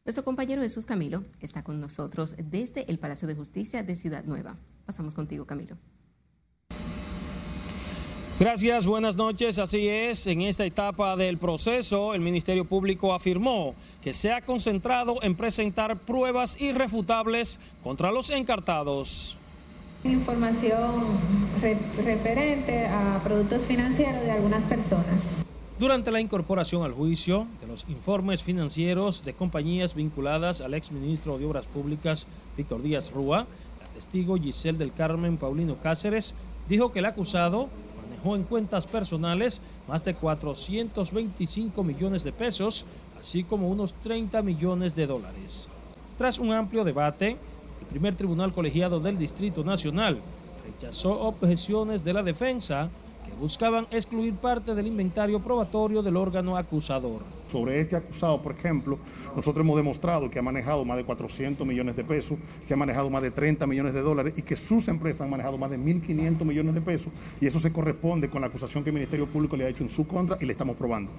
Nuestro 0.06 0.24
compañero 0.24 0.62
Jesús 0.62 0.86
Camilo 0.86 1.24
está 1.40 1.64
con 1.64 1.80
nosotros 1.80 2.36
desde 2.38 2.92
el 2.92 3.00
Palacio 3.00 3.28
de 3.28 3.34
Justicia 3.34 3.82
de 3.82 3.96
Ciudad 3.96 4.24
Nueva. 4.26 4.56
Pasamos 4.86 5.16
contigo, 5.16 5.48
Camilo. 5.48 5.80
Gracias, 8.42 8.88
buenas 8.88 9.18
noches. 9.18 9.60
Así 9.60 9.88
es, 9.88 10.26
en 10.26 10.42
esta 10.42 10.66
etapa 10.66 11.16
del 11.16 11.38
proceso, 11.38 12.16
el 12.16 12.22
Ministerio 12.22 12.66
Público 12.66 13.14
afirmó 13.14 13.76
que 14.02 14.16
se 14.16 14.32
ha 14.34 14.42
concentrado 14.42 15.22
en 15.22 15.36
presentar 15.36 15.96
pruebas 15.96 16.60
irrefutables 16.60 17.60
contra 17.84 18.12
los 18.12 18.32
encartados. 18.32 19.38
Información 20.04 21.04
re- 21.62 21.78
referente 22.04 22.88
a 22.88 23.22
productos 23.24 23.62
financieros 23.68 24.24
de 24.24 24.32
algunas 24.32 24.64
personas. 24.64 25.22
Durante 25.78 26.10
la 26.10 26.20
incorporación 26.20 26.82
al 26.82 26.94
juicio 26.94 27.46
de 27.62 27.68
los 27.68 27.88
informes 27.90 28.42
financieros 28.42 29.24
de 29.24 29.34
compañías 29.36 29.94
vinculadas 29.94 30.62
al 30.62 30.74
exministro 30.74 31.38
de 31.38 31.46
Obras 31.46 31.68
Públicas, 31.68 32.26
Víctor 32.58 32.82
Díaz 32.82 33.12
Rúa, 33.12 33.46
la 33.80 33.88
testigo 33.94 34.36
Giselle 34.36 34.80
del 34.80 34.94
Carmen 34.94 35.38
Paulino 35.38 35.76
Cáceres 35.76 36.34
dijo 36.68 36.92
que 36.92 37.00
el 37.00 37.06
acusado 37.06 37.70
en 38.24 38.44
cuentas 38.44 38.86
personales 38.88 39.62
más 39.88 40.06
de 40.06 40.14
425 40.14 41.84
millones 41.84 42.24
de 42.24 42.32
pesos, 42.32 42.86
así 43.20 43.44
como 43.44 43.70
unos 43.70 43.94
30 43.94 44.42
millones 44.42 44.96
de 44.96 45.08
dólares. 45.08 45.68
Tras 46.18 46.40
un 46.40 46.52
amplio 46.52 46.84
debate, 46.84 47.32
el 47.82 47.88
primer 47.90 48.16
tribunal 48.16 48.54
colegiado 48.54 49.00
del 49.00 49.18
Distrito 49.18 49.64
Nacional 49.64 50.20
rechazó 50.66 51.20
objeciones 51.22 52.04
de 52.04 52.14
la 52.14 52.24
defensa 52.24 52.90
buscaban 53.42 53.88
excluir 53.90 54.36
parte 54.36 54.76
del 54.76 54.86
inventario 54.86 55.40
probatorio 55.40 56.04
del 56.04 56.16
órgano 56.16 56.56
acusador. 56.56 57.24
Sobre 57.52 57.82
este 57.82 57.96
acusado, 57.96 58.40
por 58.40 58.52
ejemplo, 58.52 59.00
nosotros 59.36 59.66
hemos 59.66 59.76
demostrado 59.76 60.30
que 60.30 60.38
ha 60.38 60.44
manejado 60.44 60.86
más 60.86 60.96
de 60.96 61.04
400 61.04 61.66
millones 61.66 61.96
de 61.96 62.04
pesos, 62.04 62.38
que 62.68 62.76
ha 62.76 62.78
manejado 62.78 63.10
más 63.10 63.24
de 63.24 63.32
30 63.32 63.66
millones 63.66 63.94
de 63.94 64.02
dólares 64.04 64.36
y 64.38 64.44
que 64.44 64.56
sus 64.56 64.88
empresas 64.88 65.22
han 65.22 65.32
manejado 65.32 65.58
más 65.58 65.72
de 65.72 65.80
1.500 65.80 66.46
millones 66.46 66.76
de 66.76 66.82
pesos 66.82 67.12
y 67.42 67.48
eso 67.48 67.60
se 67.60 67.74
corresponde 67.74 68.30
con 68.30 68.42
la 68.42 68.48
acusación 68.48 68.84
que 68.84 68.92
el 68.92 68.94
Ministerio 68.94 69.26
Público 69.26 69.58
le 69.58 69.66
ha 69.66 69.70
hecho 69.70 69.84
en 69.84 69.90
su 69.90 70.06
contra 70.06 70.38
y 70.40 70.46
le 70.46 70.52
estamos 70.52 70.78
probando. 70.78 71.12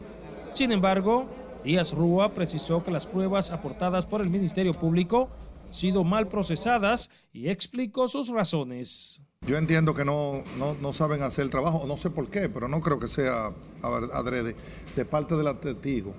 Sin 0.52 0.70
embargo, 0.70 1.26
Díaz 1.64 1.92
Rúa 1.92 2.28
precisó 2.28 2.84
que 2.84 2.92
las 2.92 3.04
pruebas 3.04 3.50
aportadas 3.50 4.06
por 4.06 4.22
el 4.22 4.30
Ministerio 4.30 4.74
Público 4.74 5.28
han 5.66 5.74
sido 5.74 6.04
mal 6.04 6.28
procesadas 6.28 7.10
y 7.32 7.48
explicó 7.48 8.06
sus 8.06 8.28
razones. 8.28 9.20
Yo 9.46 9.58
entiendo 9.58 9.92
que 9.94 10.04
no, 10.04 10.42
no, 10.56 10.76
no 10.80 10.92
saben 10.92 11.22
hacer 11.22 11.44
el 11.44 11.50
trabajo, 11.50 11.84
no 11.86 11.96
sé 11.96 12.10
por 12.10 12.28
qué, 12.28 12.48
pero 12.48 12.68
no 12.68 12.80
creo 12.80 12.98
que 13.00 13.08
sea 13.08 13.50
adrede 13.82 14.54
de 14.94 15.04
parte 15.04 15.34
de 15.34 15.42
la 15.42 15.54
testigo. 15.54 16.12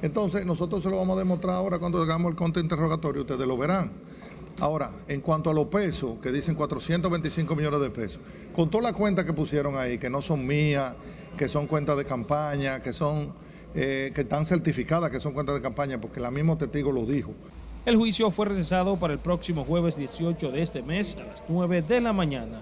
Entonces, 0.00 0.46
nosotros 0.46 0.82
se 0.82 0.88
lo 0.88 0.96
vamos 0.96 1.16
a 1.16 1.18
demostrar 1.18 1.56
ahora 1.56 1.78
cuando 1.78 2.00
hagamos 2.00 2.30
el 2.30 2.36
conte 2.36 2.60
interrogatorio, 2.60 3.22
ustedes 3.22 3.46
lo 3.46 3.58
verán. 3.58 3.90
Ahora, 4.60 4.90
en 5.08 5.20
cuanto 5.20 5.50
a 5.50 5.54
los 5.54 5.66
pesos, 5.66 6.18
que 6.22 6.30
dicen 6.30 6.54
425 6.54 7.54
millones 7.54 7.80
de 7.80 7.90
pesos, 7.90 8.20
con 8.54 8.70
todas 8.70 8.84
las 8.84 8.92
cuentas 8.92 9.24
que 9.24 9.32
pusieron 9.32 9.76
ahí, 9.76 9.98
que 9.98 10.08
no 10.08 10.22
son 10.22 10.46
mías, 10.46 10.94
que 11.36 11.48
son 11.48 11.66
cuentas 11.66 11.96
de 11.96 12.04
campaña, 12.04 12.80
que 12.80 12.92
son 12.92 13.32
eh, 13.74 14.12
que 14.14 14.20
están 14.20 14.46
certificadas, 14.46 15.10
que 15.10 15.18
son 15.18 15.32
cuentas 15.32 15.56
de 15.56 15.60
campaña, 15.60 16.00
porque 16.00 16.20
la 16.20 16.30
misma 16.30 16.56
testigo 16.56 16.92
lo 16.92 17.04
dijo. 17.04 17.32
El 17.86 17.96
juicio 17.96 18.30
fue 18.30 18.46
recesado 18.46 18.96
para 18.96 19.12
el 19.12 19.18
próximo 19.18 19.62
jueves 19.64 19.96
18 19.96 20.50
de 20.50 20.62
este 20.62 20.80
mes 20.80 21.16
a 21.16 21.24
las 21.24 21.42
9 21.46 21.82
de 21.82 22.00
la 22.00 22.14
mañana. 22.14 22.60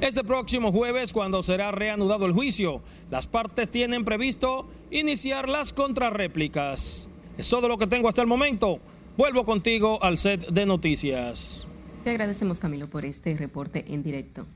Este 0.00 0.24
próximo 0.24 0.72
jueves, 0.72 1.12
cuando 1.12 1.40
será 1.42 1.70
reanudado 1.70 2.26
el 2.26 2.32
juicio, 2.32 2.82
las 3.10 3.28
partes 3.28 3.70
tienen 3.70 4.04
previsto 4.04 4.66
iniciar 4.90 5.48
las 5.48 5.72
contrarréplicas. 5.72 7.08
Es 7.38 7.48
todo 7.48 7.68
lo 7.68 7.78
que 7.78 7.86
tengo 7.86 8.08
hasta 8.08 8.22
el 8.22 8.26
momento. 8.26 8.80
Vuelvo 9.16 9.44
contigo 9.44 10.02
al 10.02 10.18
set 10.18 10.48
de 10.48 10.66
noticias. 10.66 11.68
Te 12.02 12.10
agradecemos, 12.10 12.58
Camilo, 12.58 12.88
por 12.88 13.04
este 13.04 13.36
reporte 13.36 13.84
en 13.86 14.02
directo. 14.02 14.46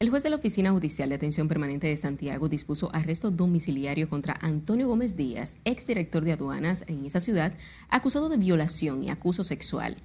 El 0.00 0.10
juez 0.10 0.24
de 0.24 0.30
la 0.30 0.36
Oficina 0.36 0.72
Judicial 0.72 1.08
de 1.08 1.14
Atención 1.14 1.46
Permanente 1.46 1.86
de 1.86 1.96
Santiago 1.96 2.48
dispuso 2.48 2.90
arresto 2.92 3.30
domiciliario 3.30 4.08
contra 4.10 4.36
Antonio 4.40 4.88
Gómez 4.88 5.16
Díaz, 5.16 5.56
exdirector 5.64 6.24
de 6.24 6.32
aduanas 6.32 6.84
en 6.88 7.06
esa 7.06 7.20
ciudad, 7.20 7.54
acusado 7.88 8.28
de 8.28 8.36
violación 8.36 9.04
y 9.04 9.10
acuso 9.10 9.44
sexual. 9.44 9.96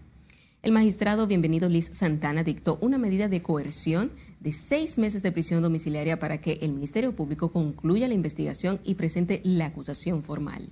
El 0.61 0.73
magistrado 0.73 1.25
Bienvenido 1.25 1.69
Liz 1.69 1.89
Santana 1.91 2.43
dictó 2.43 2.77
una 2.81 2.99
medida 2.99 3.29
de 3.29 3.41
coerción 3.41 4.11
de 4.39 4.53
seis 4.53 4.99
meses 4.99 5.23
de 5.23 5.31
prisión 5.31 5.63
domiciliaria 5.63 6.19
para 6.19 6.39
que 6.39 6.59
el 6.61 6.71
Ministerio 6.71 7.15
Público 7.15 7.51
concluya 7.51 8.07
la 8.07 8.13
investigación 8.13 8.79
y 8.83 8.93
presente 8.93 9.41
la 9.43 9.65
acusación 9.65 10.23
formal. 10.23 10.69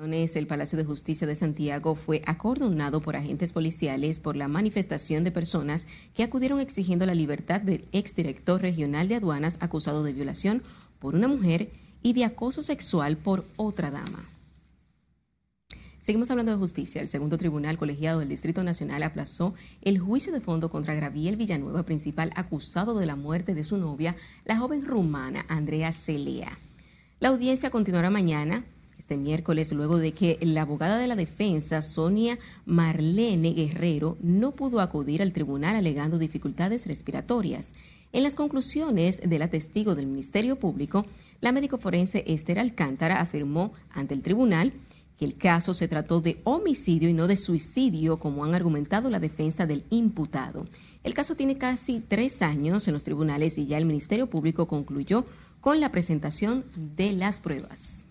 El 0.00 0.46
Palacio 0.46 0.78
de 0.78 0.84
Justicia 0.84 1.26
de 1.26 1.34
Santiago 1.34 1.96
fue 1.96 2.22
acordonado 2.24 3.00
por 3.00 3.16
agentes 3.16 3.52
policiales 3.52 4.20
por 4.20 4.36
la 4.36 4.46
manifestación 4.46 5.24
de 5.24 5.32
personas 5.32 5.88
que 6.14 6.22
acudieron 6.22 6.60
exigiendo 6.60 7.04
la 7.04 7.16
libertad 7.16 7.60
del 7.60 7.88
exdirector 7.90 8.62
regional 8.62 9.08
de 9.08 9.16
aduanas 9.16 9.58
acusado 9.60 10.04
de 10.04 10.12
violación 10.12 10.62
por 11.00 11.16
una 11.16 11.26
mujer 11.26 11.72
y 12.00 12.12
de 12.12 12.24
acoso 12.24 12.62
sexual 12.62 13.16
por 13.16 13.44
otra 13.56 13.90
dama. 13.90 14.24
Seguimos 15.98 16.30
hablando 16.30 16.52
de 16.52 16.58
justicia. 16.58 17.00
El 17.00 17.08
segundo 17.08 17.36
tribunal 17.36 17.76
colegiado 17.76 18.20
del 18.20 18.28
Distrito 18.28 18.62
Nacional 18.62 19.02
aplazó 19.02 19.52
el 19.82 19.98
juicio 19.98 20.32
de 20.32 20.40
fondo 20.40 20.70
contra 20.70 20.94
Graviel 20.94 21.34
Villanueva, 21.34 21.82
principal 21.82 22.30
acusado 22.36 22.96
de 23.00 23.06
la 23.06 23.16
muerte 23.16 23.52
de 23.52 23.64
su 23.64 23.78
novia, 23.78 24.14
la 24.44 24.56
joven 24.56 24.86
rumana 24.86 25.44
Andrea 25.48 25.90
Celea. 25.90 26.56
La 27.18 27.30
audiencia 27.30 27.70
continuará 27.70 28.10
mañana 28.10 28.64
este 28.98 29.16
miércoles 29.16 29.72
luego 29.72 29.98
de 29.98 30.12
que 30.12 30.38
la 30.42 30.62
abogada 30.62 30.98
de 30.98 31.06
la 31.06 31.16
defensa, 31.16 31.82
Sonia 31.82 32.38
Marlene 32.66 33.54
Guerrero, 33.54 34.18
no 34.20 34.54
pudo 34.56 34.80
acudir 34.80 35.22
al 35.22 35.32
tribunal 35.32 35.76
alegando 35.76 36.18
dificultades 36.18 36.86
respiratorias. 36.86 37.74
En 38.12 38.22
las 38.22 38.34
conclusiones 38.34 39.20
de 39.24 39.38
la 39.38 39.48
testigo 39.48 39.94
del 39.94 40.06
Ministerio 40.06 40.58
Público, 40.58 41.06
la 41.40 41.52
médico 41.52 41.78
forense 41.78 42.24
Esther 42.26 42.58
Alcántara 42.58 43.20
afirmó 43.20 43.72
ante 43.90 44.14
el 44.14 44.22
tribunal 44.22 44.72
que 45.18 45.24
el 45.24 45.36
caso 45.36 45.74
se 45.74 45.88
trató 45.88 46.20
de 46.20 46.40
homicidio 46.44 47.08
y 47.08 47.12
no 47.12 47.26
de 47.26 47.36
suicidio, 47.36 48.18
como 48.18 48.44
han 48.44 48.54
argumentado 48.54 49.10
la 49.10 49.20
defensa 49.20 49.66
del 49.66 49.84
imputado. 49.90 50.64
El 51.02 51.12
caso 51.12 51.34
tiene 51.34 51.58
casi 51.58 52.00
tres 52.00 52.40
años 52.40 52.86
en 52.86 52.94
los 52.94 53.04
tribunales 53.04 53.58
y 53.58 53.66
ya 53.66 53.78
el 53.78 53.84
Ministerio 53.84 54.30
Público 54.30 54.68
concluyó 54.68 55.26
con 55.60 55.80
la 55.80 55.90
presentación 55.90 56.64
de 56.96 57.12
las 57.12 57.40
pruebas. 57.40 58.06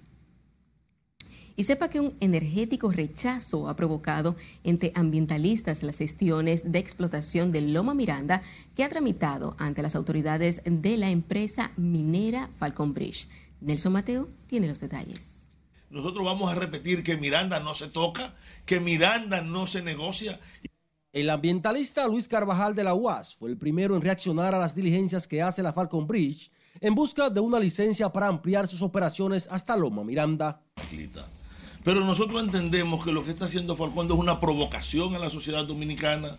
Y 1.60 1.64
sepa 1.64 1.90
que 1.90 2.00
un 2.00 2.16
energético 2.20 2.92
rechazo 2.92 3.68
ha 3.68 3.76
provocado 3.76 4.36
entre 4.64 4.92
ambientalistas 4.94 5.82
las 5.82 5.98
gestiones 5.98 6.72
de 6.72 6.78
explotación 6.78 7.52
de 7.52 7.62
Loma 7.62 7.96
Miranda 7.96 8.44
que 8.76 8.84
ha 8.84 8.90
tramitado 8.90 9.56
ante 9.58 9.82
las 9.82 9.96
autoridades 9.96 10.62
de 10.66 10.98
la 10.98 11.10
empresa 11.10 11.72
minera 11.76 12.52
Falcon 12.60 12.94
Bridge. 12.94 13.28
Nelson 13.60 13.92
Mateo 13.92 14.30
tiene 14.46 14.68
los 14.68 14.80
detalles. 14.82 15.48
Nosotros 15.90 16.24
vamos 16.24 16.52
a 16.52 16.54
repetir 16.54 17.02
que 17.02 17.18
Miranda 17.18 17.60
no 17.60 17.74
se 17.74 17.88
toca, 17.88 18.36
que 18.64 18.80
Miranda 18.80 19.42
no 19.42 19.66
se 19.66 19.82
negocia. 19.82 20.40
El 21.12 21.28
ambientalista 21.28 22.08
Luis 22.08 22.28
Carvajal 22.28 22.76
de 22.76 22.84
la 22.84 22.94
UAS 22.94 23.34
fue 23.34 23.50
el 23.50 23.58
primero 23.58 23.96
en 23.96 24.04
reaccionar 24.04 24.54
a 24.54 24.60
las 24.60 24.76
diligencias 24.76 25.28
que 25.28 25.42
hace 25.42 25.64
la 25.64 25.74
Falcon 25.74 26.06
Bridge 26.06 26.52
en 26.80 26.94
busca 26.94 27.32
de 27.32 27.40
una 27.40 27.60
licencia 27.60 28.14
para 28.14 28.28
ampliar 28.28 28.68
sus 28.68 28.84
operaciones 28.84 29.48
hasta 29.50 29.76
Loma 29.76 30.04
Miranda. 30.04 30.62
Pero 31.88 32.02
nosotros 32.02 32.44
entendemos 32.44 33.02
que 33.02 33.14
lo 33.14 33.24
que 33.24 33.32
está 33.32 33.46
haciendo 33.46 33.78
Falcón 33.78 34.08
es 34.08 34.12
una 34.12 34.42
provocación 34.42 35.16
a 35.16 35.20
la 35.20 35.30
sociedad 35.30 35.64
dominicana, 35.64 36.36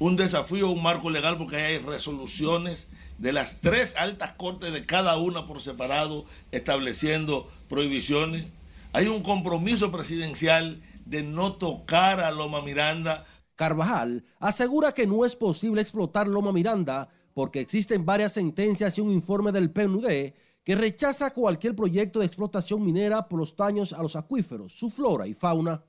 un 0.00 0.16
desafío, 0.16 0.70
un 0.70 0.82
marco 0.82 1.08
legal, 1.08 1.38
porque 1.38 1.54
hay 1.54 1.78
resoluciones 1.78 2.88
de 3.16 3.30
las 3.30 3.60
tres 3.60 3.94
altas 3.96 4.32
cortes 4.32 4.72
de 4.72 4.86
cada 4.86 5.16
una 5.16 5.46
por 5.46 5.60
separado 5.60 6.24
estableciendo 6.50 7.48
prohibiciones. 7.68 8.46
Hay 8.92 9.06
un 9.06 9.22
compromiso 9.22 9.92
presidencial 9.92 10.82
de 11.06 11.22
no 11.22 11.52
tocar 11.52 12.18
a 12.18 12.32
Loma 12.32 12.60
Miranda. 12.60 13.24
Carvajal 13.54 14.24
asegura 14.40 14.94
que 14.94 15.06
no 15.06 15.24
es 15.24 15.36
posible 15.36 15.80
explotar 15.80 16.26
Loma 16.26 16.50
Miranda 16.50 17.08
porque 17.34 17.60
existen 17.60 18.04
varias 18.04 18.32
sentencias 18.32 18.98
y 18.98 19.00
un 19.00 19.12
informe 19.12 19.52
del 19.52 19.70
PNUD 19.70 20.32
que 20.68 20.76
rechaza 20.76 21.30
cualquier 21.30 21.74
proyecto 21.74 22.20
de 22.20 22.26
explotación 22.26 22.84
minera 22.84 23.26
por 23.26 23.38
los 23.38 23.56
daños 23.56 23.94
a 23.94 24.02
los 24.02 24.16
acuíferos, 24.16 24.74
su 24.74 24.90
flora 24.90 25.26
y 25.26 25.32
fauna. 25.32 25.82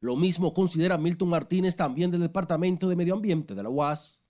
Lo 0.00 0.16
mismo 0.16 0.52
considera 0.52 0.98
Milton 0.98 1.30
Martínez 1.30 1.74
también 1.74 2.10
del 2.10 2.20
Departamento 2.20 2.90
de 2.90 2.94
Medio 2.94 3.14
Ambiente 3.14 3.54
de 3.54 3.62
la 3.62 3.70
UAS. 3.70 4.22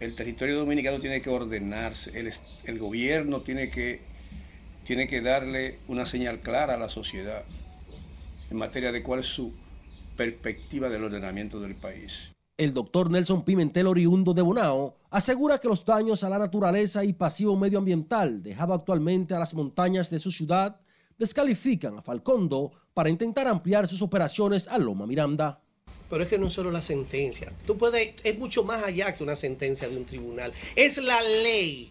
El 0.00 0.14
territorio 0.14 0.58
dominicano 0.58 1.00
tiene 1.00 1.22
que 1.22 1.30
ordenarse, 1.30 2.12
el, 2.66 2.78
gobierno 2.78 3.40
tiene 3.40 3.70
que, 3.70 4.02
tiene 4.82 5.06
que 5.06 5.22
darle 5.22 5.78
una 5.88 6.04
señal 6.04 6.40
clara 6.40 6.74
a 6.74 6.76
la 6.76 6.90
sociedad 6.90 7.42
en 8.50 8.58
materia 8.58 8.92
de 8.92 9.02
cuál 9.02 9.20
es 9.20 9.26
su 9.28 9.54
perspectiva 10.14 10.90
del 10.90 11.04
ordenamiento 11.04 11.58
del 11.58 11.74
país. 11.74 12.33
El 12.56 12.72
doctor 12.72 13.10
Nelson 13.10 13.44
Pimentel, 13.44 13.88
oriundo 13.88 14.32
de 14.32 14.40
Bonao, 14.40 14.94
asegura 15.10 15.58
que 15.58 15.66
los 15.66 15.84
daños 15.84 16.22
a 16.22 16.28
la 16.28 16.38
naturaleza 16.38 17.02
y 17.02 17.12
pasivo 17.12 17.56
medioambiental 17.56 18.44
dejado 18.44 18.74
actualmente 18.74 19.34
a 19.34 19.40
las 19.40 19.54
montañas 19.54 20.08
de 20.08 20.20
su 20.20 20.30
ciudad 20.30 20.80
descalifican 21.18 21.98
a 21.98 22.02
Falcondo 22.02 22.70
para 22.94 23.10
intentar 23.10 23.48
ampliar 23.48 23.88
sus 23.88 24.02
operaciones 24.02 24.68
a 24.68 24.78
Loma 24.78 25.04
Miranda. 25.04 25.60
Pero 26.08 26.22
es 26.22 26.28
que 26.28 26.38
no 26.38 26.46
es 26.46 26.52
solo 26.52 26.70
la 26.70 26.80
sentencia. 26.80 27.52
Tú 27.66 27.76
puedes, 27.76 28.14
es 28.22 28.38
mucho 28.38 28.62
más 28.62 28.84
allá 28.84 29.16
que 29.16 29.24
una 29.24 29.34
sentencia 29.34 29.88
de 29.88 29.96
un 29.96 30.04
tribunal. 30.04 30.52
Es 30.76 30.98
la 30.98 31.20
ley. 31.22 31.90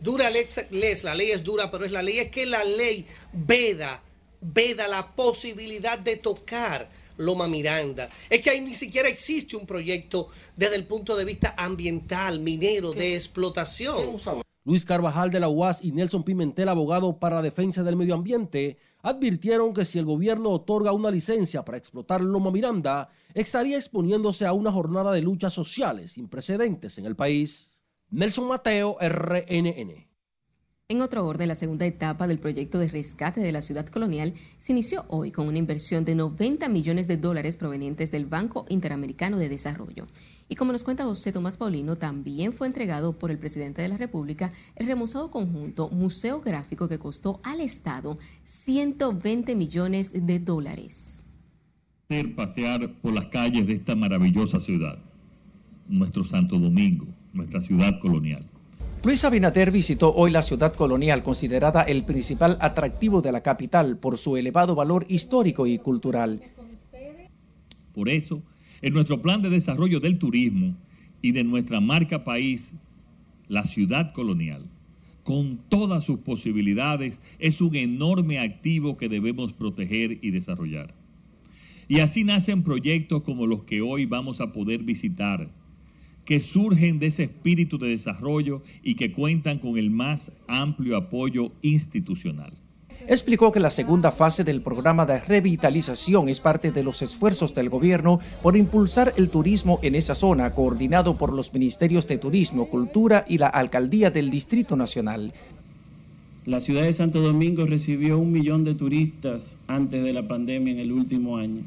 Dura 0.00 0.30
lex, 0.30 1.04
la 1.04 1.14
ley 1.14 1.30
es 1.30 1.44
dura, 1.44 1.70
pero 1.70 1.84
es 1.84 1.92
la 1.92 2.00
ley. 2.00 2.20
Es 2.20 2.30
que 2.30 2.46
la 2.46 2.64
ley 2.64 3.04
veda, 3.34 4.02
veda 4.40 4.88
la 4.88 5.14
posibilidad 5.14 5.98
de 5.98 6.16
tocar 6.16 6.88
Loma 7.20 7.46
Miranda. 7.46 8.08
Es 8.28 8.40
que 8.40 8.50
ahí 8.50 8.60
ni 8.60 8.74
siquiera 8.74 9.08
existe 9.08 9.56
un 9.56 9.66
proyecto 9.66 10.28
desde 10.56 10.76
el 10.76 10.86
punto 10.86 11.16
de 11.16 11.24
vista 11.24 11.54
ambiental, 11.56 12.40
minero, 12.40 12.92
de 12.92 13.14
explotación. 13.14 14.20
Luis 14.64 14.84
Carvajal 14.84 15.30
de 15.30 15.40
la 15.40 15.48
UAS 15.48 15.82
y 15.82 15.92
Nelson 15.92 16.22
Pimentel, 16.22 16.68
abogado 16.68 17.18
para 17.18 17.36
la 17.36 17.42
defensa 17.42 17.82
del 17.82 17.96
medio 17.96 18.14
ambiente, 18.14 18.78
advirtieron 19.02 19.72
que 19.72 19.84
si 19.84 19.98
el 19.98 20.04
gobierno 20.04 20.50
otorga 20.50 20.92
una 20.92 21.10
licencia 21.10 21.64
para 21.64 21.78
explotar 21.78 22.20
Loma 22.20 22.50
Miranda, 22.50 23.08
estaría 23.32 23.78
exponiéndose 23.78 24.44
a 24.44 24.52
una 24.52 24.70
jornada 24.70 25.12
de 25.12 25.22
luchas 25.22 25.52
sociales 25.52 26.12
sin 26.12 26.28
precedentes 26.28 26.98
en 26.98 27.06
el 27.06 27.16
país. 27.16 27.80
Nelson 28.10 28.48
Mateo, 28.48 28.96
RNN. 29.00 30.09
En 30.90 31.02
otro 31.02 31.24
orden, 31.24 31.46
la 31.46 31.54
segunda 31.54 31.86
etapa 31.86 32.26
del 32.26 32.40
proyecto 32.40 32.80
de 32.80 32.88
rescate 32.88 33.40
de 33.40 33.52
la 33.52 33.62
ciudad 33.62 33.86
colonial 33.86 34.34
se 34.58 34.72
inició 34.72 35.04
hoy 35.06 35.30
con 35.30 35.46
una 35.46 35.56
inversión 35.56 36.04
de 36.04 36.16
90 36.16 36.68
millones 36.68 37.06
de 37.06 37.16
dólares 37.16 37.56
provenientes 37.56 38.10
del 38.10 38.26
Banco 38.26 38.66
Interamericano 38.68 39.38
de 39.38 39.48
Desarrollo. 39.48 40.08
Y 40.48 40.56
como 40.56 40.72
nos 40.72 40.82
cuenta 40.82 41.04
José 41.04 41.30
Tomás 41.30 41.56
Paulino, 41.58 41.94
también 41.94 42.52
fue 42.52 42.66
entregado 42.66 43.16
por 43.16 43.30
el 43.30 43.38
presidente 43.38 43.82
de 43.82 43.88
la 43.88 43.98
República 43.98 44.52
el 44.74 44.88
remozado 44.88 45.30
conjunto 45.30 45.90
Museo 45.90 46.40
Gráfico 46.40 46.88
que 46.88 46.98
costó 46.98 47.38
al 47.44 47.60
Estado 47.60 48.18
120 48.42 49.54
millones 49.54 50.10
de 50.12 50.40
dólares. 50.40 51.24
Pasear 52.34 52.94
por 53.00 53.12
las 53.12 53.26
calles 53.26 53.64
de 53.68 53.74
esta 53.74 53.94
maravillosa 53.94 54.58
ciudad, 54.58 54.98
nuestro 55.86 56.24
Santo 56.24 56.58
Domingo, 56.58 57.06
nuestra 57.32 57.62
ciudad 57.62 58.00
colonial 58.00 58.49
Luis 59.02 59.24
Abinader 59.24 59.70
visitó 59.70 60.12
hoy 60.14 60.30
la 60.30 60.42
ciudad 60.42 60.74
colonial, 60.74 61.22
considerada 61.22 61.82
el 61.82 62.04
principal 62.04 62.58
atractivo 62.60 63.22
de 63.22 63.32
la 63.32 63.42
capital 63.42 63.96
por 63.96 64.18
su 64.18 64.36
elevado 64.36 64.74
valor 64.74 65.06
histórico 65.08 65.66
y 65.66 65.78
cultural. 65.78 66.42
Por 67.94 68.10
eso, 68.10 68.42
en 68.82 68.92
nuestro 68.92 69.22
plan 69.22 69.40
de 69.40 69.48
desarrollo 69.48 70.00
del 70.00 70.18
turismo 70.18 70.76
y 71.22 71.32
de 71.32 71.44
nuestra 71.44 71.80
marca 71.80 72.24
país, 72.24 72.74
la 73.48 73.64
ciudad 73.64 74.12
colonial, 74.12 74.68
con 75.24 75.56
todas 75.70 76.04
sus 76.04 76.18
posibilidades, 76.18 77.22
es 77.38 77.62
un 77.62 77.76
enorme 77.76 78.38
activo 78.38 78.98
que 78.98 79.08
debemos 79.08 79.54
proteger 79.54 80.18
y 80.20 80.30
desarrollar. 80.30 80.92
Y 81.88 82.00
así 82.00 82.22
nacen 82.22 82.62
proyectos 82.62 83.22
como 83.22 83.46
los 83.46 83.64
que 83.64 83.80
hoy 83.80 84.04
vamos 84.04 84.42
a 84.42 84.52
poder 84.52 84.82
visitar 84.82 85.48
que 86.24 86.40
surgen 86.40 86.98
de 86.98 87.08
ese 87.08 87.24
espíritu 87.24 87.78
de 87.78 87.88
desarrollo 87.88 88.62
y 88.82 88.94
que 88.94 89.12
cuentan 89.12 89.58
con 89.58 89.76
el 89.78 89.90
más 89.90 90.32
amplio 90.46 90.96
apoyo 90.96 91.52
institucional. 91.62 92.52
Explicó 93.08 93.50
que 93.50 93.60
la 93.60 93.70
segunda 93.70 94.12
fase 94.12 94.44
del 94.44 94.60
programa 94.60 95.06
de 95.06 95.20
revitalización 95.20 96.28
es 96.28 96.40
parte 96.40 96.70
de 96.70 96.84
los 96.84 97.00
esfuerzos 97.00 97.54
del 97.54 97.70
gobierno 97.70 98.20
por 98.42 98.56
impulsar 98.56 99.14
el 99.16 99.30
turismo 99.30 99.80
en 99.82 99.94
esa 99.94 100.14
zona, 100.14 100.54
coordinado 100.54 101.16
por 101.16 101.32
los 101.32 101.52
ministerios 101.54 102.06
de 102.06 102.18
Turismo, 102.18 102.68
Cultura 102.68 103.24
y 103.26 103.38
la 103.38 103.48
Alcaldía 103.48 104.10
del 104.10 104.30
Distrito 104.30 104.76
Nacional. 104.76 105.32
La 106.44 106.60
ciudad 106.60 106.82
de 106.82 106.92
Santo 106.92 107.20
Domingo 107.20 107.66
recibió 107.66 108.18
un 108.18 108.32
millón 108.32 108.64
de 108.64 108.74
turistas 108.74 109.56
antes 109.66 110.02
de 110.04 110.12
la 110.12 110.28
pandemia 110.28 110.72
en 110.72 110.78
el 110.78 110.92
último 110.92 111.38
año 111.38 111.62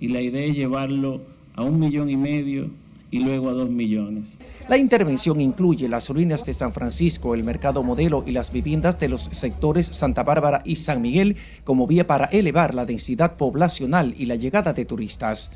y 0.00 0.08
la 0.08 0.20
idea 0.20 0.46
es 0.46 0.54
llevarlo 0.54 1.20
a 1.54 1.62
un 1.62 1.78
millón 1.78 2.08
y 2.08 2.16
medio 2.16 2.70
y 3.10 3.20
luego 3.20 3.48
a 3.48 3.52
2 3.52 3.70
millones. 3.70 4.38
La 4.68 4.76
intervención 4.76 5.40
incluye 5.40 5.88
las 5.88 6.08
ruinas 6.08 6.44
de 6.44 6.54
San 6.54 6.72
Francisco, 6.72 7.34
el 7.34 7.44
mercado 7.44 7.82
modelo 7.82 8.24
y 8.26 8.32
las 8.32 8.52
viviendas 8.52 8.98
de 8.98 9.08
los 9.08 9.22
sectores 9.32 9.86
Santa 9.86 10.22
Bárbara 10.22 10.62
y 10.64 10.76
San 10.76 11.00
Miguel 11.00 11.36
como 11.64 11.86
vía 11.86 12.06
para 12.06 12.26
elevar 12.26 12.74
la 12.74 12.84
densidad 12.84 13.36
poblacional 13.36 14.14
y 14.18 14.26
la 14.26 14.36
llegada 14.36 14.72
de 14.72 14.84
turistas. 14.84 15.50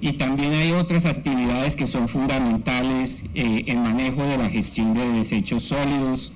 Y 0.00 0.14
también 0.14 0.52
hay 0.52 0.72
otras 0.72 1.06
actividades 1.06 1.74
que 1.74 1.86
son 1.86 2.08
fundamentales, 2.08 3.24
eh, 3.34 3.64
el 3.66 3.78
manejo 3.78 4.22
de 4.24 4.36
la 4.36 4.50
gestión 4.50 4.92
de 4.92 5.08
desechos 5.08 5.64
sólidos 5.64 6.34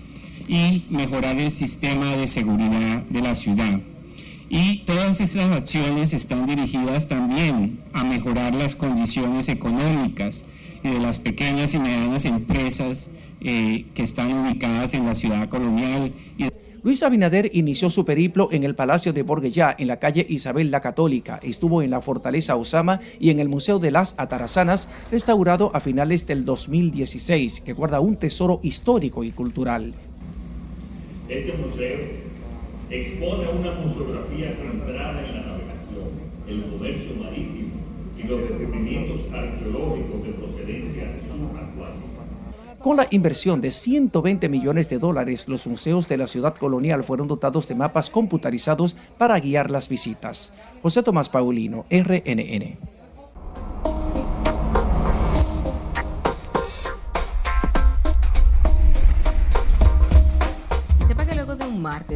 y 0.48 0.84
mejorar 0.88 1.38
el 1.38 1.52
sistema 1.52 2.16
de 2.16 2.26
seguridad 2.26 3.02
de 3.02 3.20
la 3.20 3.34
ciudad. 3.34 3.80
Y 4.52 4.78
todas 4.78 5.20
esas 5.20 5.52
acciones 5.52 6.12
están 6.12 6.44
dirigidas 6.44 7.06
también 7.06 7.78
a 7.92 8.02
mejorar 8.02 8.52
las 8.52 8.74
condiciones 8.74 9.48
económicas 9.48 10.44
de 10.82 10.98
las 10.98 11.20
pequeñas 11.20 11.72
y 11.74 11.78
medianas 11.78 12.24
empresas 12.24 13.12
eh, 13.40 13.86
que 13.94 14.02
están 14.02 14.32
ubicadas 14.32 14.92
en 14.94 15.06
la 15.06 15.14
ciudad 15.14 15.48
colonial. 15.48 16.12
Luis 16.82 17.04
Abinader 17.04 17.48
inició 17.52 17.90
su 17.90 18.04
periplo 18.04 18.48
en 18.50 18.64
el 18.64 18.74
Palacio 18.74 19.12
de 19.12 19.22
Borguellá, 19.22 19.76
en 19.78 19.86
la 19.86 20.00
calle 20.00 20.26
Isabel 20.28 20.72
la 20.72 20.80
Católica. 20.80 21.38
Estuvo 21.44 21.80
en 21.82 21.90
la 21.90 22.00
Fortaleza 22.00 22.56
Osama 22.56 23.00
y 23.20 23.30
en 23.30 23.38
el 23.38 23.48
Museo 23.48 23.78
de 23.78 23.92
las 23.92 24.16
Atarazanas, 24.18 24.88
restaurado 25.12 25.70
a 25.74 25.80
finales 25.80 26.26
del 26.26 26.44
2016, 26.44 27.60
que 27.60 27.72
guarda 27.72 28.00
un 28.00 28.16
tesoro 28.16 28.58
histórico 28.64 29.22
y 29.22 29.30
cultural. 29.30 29.92
Este 31.28 31.52
museo 31.52 31.98
expone 32.90 33.48
una 33.48 33.72
museografía 33.72 34.50
centrada 34.50 35.24
en 35.24 35.34
la 35.34 35.42
navegación, 35.42 36.10
el 36.48 36.64
comercio 36.64 37.14
marítimo 37.22 37.70
y 38.18 38.22
los 38.24 38.40
descubrimientos 38.40 39.20
arqueológicos 39.32 40.24
de 40.24 40.30
procedencia 40.32 41.04
subacuática. 41.28 42.10
Con 42.80 42.96
la 42.96 43.06
inversión 43.10 43.60
de 43.60 43.70
120 43.70 44.48
millones 44.48 44.88
de 44.88 44.98
dólares, 44.98 45.48
los 45.48 45.66
museos 45.66 46.08
de 46.08 46.16
la 46.16 46.26
ciudad 46.26 46.54
colonial 46.54 47.04
fueron 47.04 47.28
dotados 47.28 47.68
de 47.68 47.74
mapas 47.74 48.10
computarizados 48.10 48.96
para 49.18 49.38
guiar 49.38 49.70
las 49.70 49.88
visitas. 49.88 50.52
José 50.82 51.02
Tomás 51.02 51.28
Paulino, 51.28 51.84
RNN. 51.90 52.99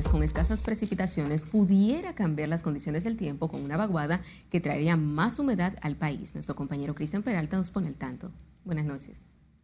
Con 0.02 0.24
escasas 0.24 0.60
precipitaciones 0.60 1.44
pudiera 1.44 2.16
cambiar 2.16 2.48
las 2.48 2.62
condiciones 2.62 3.04
del 3.04 3.16
tiempo 3.16 3.46
con 3.46 3.62
una 3.62 3.76
vaguada 3.76 4.20
que 4.50 4.60
traería 4.60 4.96
más 4.96 5.38
humedad 5.38 5.76
al 5.82 5.94
país. 5.94 6.34
Nuestro 6.34 6.56
compañero 6.56 6.96
Cristian 6.96 7.22
Peralta 7.22 7.56
nos 7.56 7.70
pone 7.70 7.86
al 7.86 7.94
tanto. 7.94 8.32
Buenas 8.64 8.86
noches. 8.86 9.12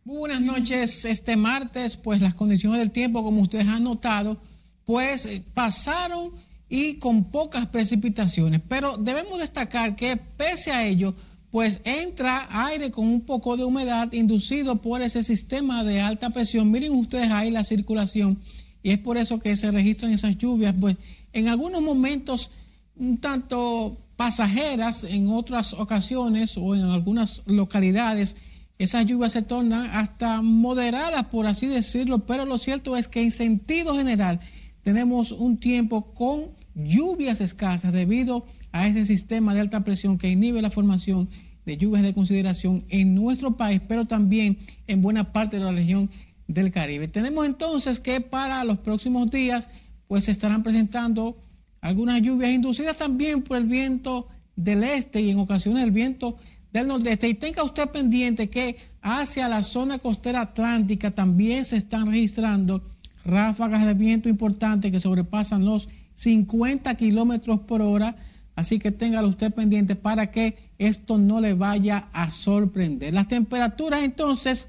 Muy 0.04 0.18
buenas 0.18 0.40
noches. 0.40 1.04
Este 1.04 1.36
martes, 1.36 1.96
pues 1.96 2.20
las 2.20 2.34
condiciones 2.36 2.78
del 2.78 2.92
tiempo, 2.92 3.24
como 3.24 3.42
ustedes 3.42 3.66
han 3.66 3.82
notado, 3.82 4.40
pues 4.84 5.26
eh, 5.26 5.42
pasaron 5.52 6.30
y 6.68 6.94
con 6.98 7.24
pocas 7.24 7.66
precipitaciones. 7.66 8.60
Pero 8.68 8.98
debemos 8.98 9.40
destacar 9.40 9.96
que 9.96 10.16
pese 10.16 10.70
a 10.70 10.86
ello, 10.86 11.12
pues 11.50 11.80
entra 11.82 12.46
aire 12.68 12.92
con 12.92 13.08
un 13.08 13.22
poco 13.22 13.56
de 13.56 13.64
humedad 13.64 14.12
inducido 14.12 14.80
por 14.80 15.02
ese 15.02 15.24
sistema 15.24 15.82
de 15.82 16.00
alta 16.00 16.30
presión. 16.30 16.70
Miren 16.70 16.92
ustedes 16.92 17.30
ahí 17.32 17.50
la 17.50 17.64
circulación 17.64 18.38
y 18.82 18.90
es 18.90 18.98
por 18.98 19.16
eso 19.16 19.38
que 19.38 19.56
se 19.56 19.70
registran 19.70 20.12
esas 20.12 20.36
lluvias, 20.38 20.74
pues 20.78 20.96
en 21.32 21.48
algunos 21.48 21.82
momentos 21.82 22.50
un 22.96 23.18
tanto 23.18 23.98
pasajeras, 24.16 25.04
en 25.04 25.28
otras 25.28 25.72
ocasiones 25.72 26.56
o 26.58 26.74
en 26.74 26.84
algunas 26.84 27.42
localidades, 27.46 28.36
esas 28.78 29.06
lluvias 29.06 29.32
se 29.32 29.42
tornan 29.42 29.90
hasta 29.90 30.42
moderadas, 30.42 31.26
por 31.26 31.46
así 31.46 31.66
decirlo, 31.66 32.26
pero 32.26 32.46
lo 32.46 32.58
cierto 32.58 32.96
es 32.96 33.08
que 33.08 33.22
en 33.22 33.30
sentido 33.30 33.96
general 33.96 34.40
tenemos 34.82 35.32
un 35.32 35.58
tiempo 35.58 36.12
con 36.14 36.50
lluvias 36.74 37.40
escasas 37.40 37.92
debido 37.92 38.46
a 38.72 38.86
ese 38.86 39.04
sistema 39.04 39.54
de 39.54 39.60
alta 39.60 39.84
presión 39.84 40.18
que 40.18 40.30
inhibe 40.30 40.62
la 40.62 40.70
formación 40.70 41.28
de 41.66 41.76
lluvias 41.76 42.02
de 42.02 42.14
consideración 42.14 42.84
en 42.88 43.14
nuestro 43.14 43.56
país, 43.56 43.80
pero 43.86 44.06
también 44.06 44.58
en 44.86 45.02
buena 45.02 45.32
parte 45.32 45.58
de 45.58 45.64
la 45.64 45.72
región 45.72 46.10
del 46.52 46.72
Caribe. 46.72 47.08
Tenemos 47.08 47.46
entonces 47.46 48.00
que 48.00 48.20
para 48.20 48.64
los 48.64 48.78
próximos 48.78 49.30
días 49.30 49.68
pues 50.08 50.24
se 50.24 50.32
estarán 50.32 50.62
presentando 50.62 51.36
algunas 51.80 52.20
lluvias 52.20 52.50
inducidas 52.50 52.96
también 52.96 53.42
por 53.42 53.56
el 53.56 53.66
viento 53.66 54.26
del 54.56 54.82
este 54.82 55.20
y 55.20 55.30
en 55.30 55.38
ocasiones 55.38 55.84
el 55.84 55.92
viento 55.92 56.36
del 56.72 56.88
nordeste. 56.88 57.28
Y 57.28 57.34
tenga 57.34 57.62
usted 57.62 57.88
pendiente 57.88 58.50
que 58.50 58.76
hacia 59.00 59.48
la 59.48 59.62
zona 59.62 59.98
costera 59.98 60.40
atlántica 60.40 61.12
también 61.12 61.64
se 61.64 61.76
están 61.76 62.06
registrando 62.10 62.82
ráfagas 63.24 63.86
de 63.86 63.94
viento 63.94 64.28
importantes 64.28 64.90
que 64.90 65.00
sobrepasan 65.00 65.64
los 65.64 65.88
50 66.14 66.92
kilómetros 66.96 67.60
por 67.60 67.80
hora. 67.80 68.16
Así 68.56 68.80
que 68.80 68.90
téngalo 68.90 69.28
usted 69.28 69.54
pendiente 69.54 69.94
para 69.94 70.32
que 70.32 70.70
esto 70.78 71.16
no 71.16 71.40
le 71.40 71.54
vaya 71.54 72.08
a 72.12 72.28
sorprender. 72.28 73.14
Las 73.14 73.28
temperaturas 73.28 74.02
entonces 74.02 74.68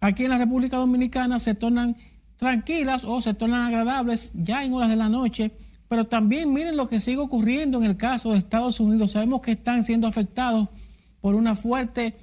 aquí 0.00 0.24
en 0.24 0.30
la 0.30 0.38
República 0.38 0.76
Dominicana 0.76 1.38
se 1.38 1.54
tornan 1.54 1.96
tranquilas 2.36 3.04
o 3.04 3.20
se 3.20 3.34
tornan 3.34 3.66
agradables 3.66 4.32
ya 4.34 4.64
en 4.64 4.72
horas 4.72 4.88
de 4.88 4.96
la 4.96 5.08
noche. 5.08 5.52
Pero 5.88 6.06
también 6.06 6.52
miren 6.52 6.76
lo 6.76 6.88
que 6.88 7.00
sigue 7.00 7.18
ocurriendo 7.18 7.78
en 7.78 7.84
el 7.84 7.96
caso 7.96 8.32
de 8.32 8.38
Estados 8.38 8.80
Unidos. 8.80 9.12
Sabemos 9.12 9.40
que 9.40 9.52
están 9.52 9.84
siendo 9.84 10.06
afectados 10.06 10.68
por 11.20 11.34
una 11.34 11.56
fuerte 11.56 12.16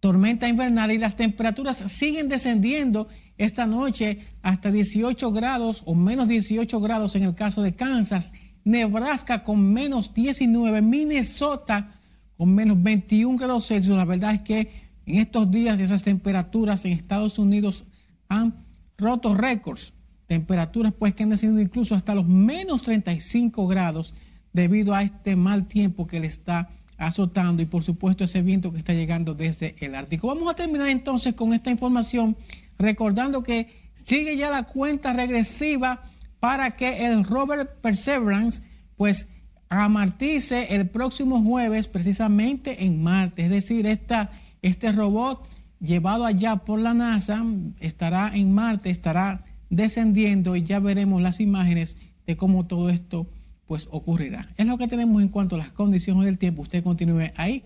tormenta 0.00 0.48
invernal 0.48 0.90
y 0.90 0.98
las 0.98 1.16
temperaturas 1.16 1.76
siguen 1.86 2.28
descendiendo 2.28 3.08
esta 3.36 3.66
noche 3.66 4.26
hasta 4.42 4.70
18 4.70 5.32
grados 5.32 5.82
o 5.86 5.94
menos 5.94 6.28
18 6.28 6.80
grados 6.80 7.14
en 7.14 7.24
el 7.24 7.34
caso 7.34 7.62
de 7.62 7.74
Kansas, 7.74 8.32
Nebraska 8.64 9.44
con 9.44 9.72
menos 9.72 10.14
19, 10.14 10.82
Minnesota 10.82 11.94
con 12.36 12.54
menos 12.54 12.82
21 12.82 13.36
grados 13.38 13.66
Celsius. 13.66 13.96
La 13.96 14.04
verdad 14.04 14.34
es 14.34 14.42
que 14.42 14.87
en 15.08 15.16
estos 15.16 15.50
días 15.50 15.80
esas 15.80 16.02
temperaturas 16.02 16.84
en 16.84 16.92
Estados 16.92 17.38
Unidos 17.38 17.84
han 18.28 18.54
roto 18.98 19.34
récords. 19.34 19.94
Temperaturas 20.26 20.92
pues 20.92 21.14
que 21.14 21.22
han 21.22 21.30
descendido 21.30 21.62
incluso 21.62 21.94
hasta 21.94 22.14
los 22.14 22.26
menos 22.26 22.82
35 22.82 23.66
grados 23.66 24.12
debido 24.52 24.94
a 24.94 25.02
este 25.02 25.34
mal 25.34 25.66
tiempo 25.66 26.06
que 26.06 26.20
le 26.20 26.26
está 26.26 26.68
azotando 26.98 27.62
y 27.62 27.66
por 27.66 27.82
supuesto 27.82 28.24
ese 28.24 28.42
viento 28.42 28.70
que 28.70 28.78
está 28.78 28.92
llegando 28.92 29.34
desde 29.34 29.76
el 29.80 29.94
Ártico. 29.94 30.26
Vamos 30.28 30.50
a 30.50 30.56
terminar 30.56 30.88
entonces 30.88 31.32
con 31.32 31.54
esta 31.54 31.70
información 31.70 32.36
recordando 32.78 33.42
que 33.42 33.90
sigue 33.94 34.36
ya 34.36 34.50
la 34.50 34.64
cuenta 34.64 35.14
regresiva 35.14 36.02
para 36.38 36.76
que 36.76 37.06
el 37.06 37.24
Robert 37.24 37.80
Perseverance 37.80 38.62
pues 38.96 39.26
amartice 39.70 40.74
el 40.74 40.88
próximo 40.90 41.42
jueves 41.42 41.88
precisamente 41.88 42.84
en 42.84 43.02
Marte. 43.02 43.44
Es 43.44 43.50
decir, 43.50 43.86
esta, 43.86 44.30
este 44.62 44.92
robot 44.92 45.46
llevado 45.80 46.24
allá 46.24 46.56
por 46.56 46.80
la 46.80 46.94
NASA 46.94 47.44
estará 47.80 48.32
en 48.34 48.52
Marte, 48.52 48.90
estará 48.90 49.44
descendiendo 49.70 50.56
y 50.56 50.62
ya 50.62 50.80
veremos 50.80 51.22
las 51.22 51.40
imágenes 51.40 51.96
de 52.26 52.36
cómo 52.36 52.66
todo 52.66 52.90
esto 52.90 53.30
pues 53.66 53.88
ocurrirá. 53.90 54.48
Es 54.56 54.66
lo 54.66 54.78
que 54.78 54.88
tenemos 54.88 55.22
en 55.22 55.28
cuanto 55.28 55.56
a 55.56 55.58
las 55.58 55.72
condiciones 55.72 56.24
del 56.24 56.38
tiempo. 56.38 56.62
Usted 56.62 56.82
continúe 56.82 57.32
ahí 57.36 57.64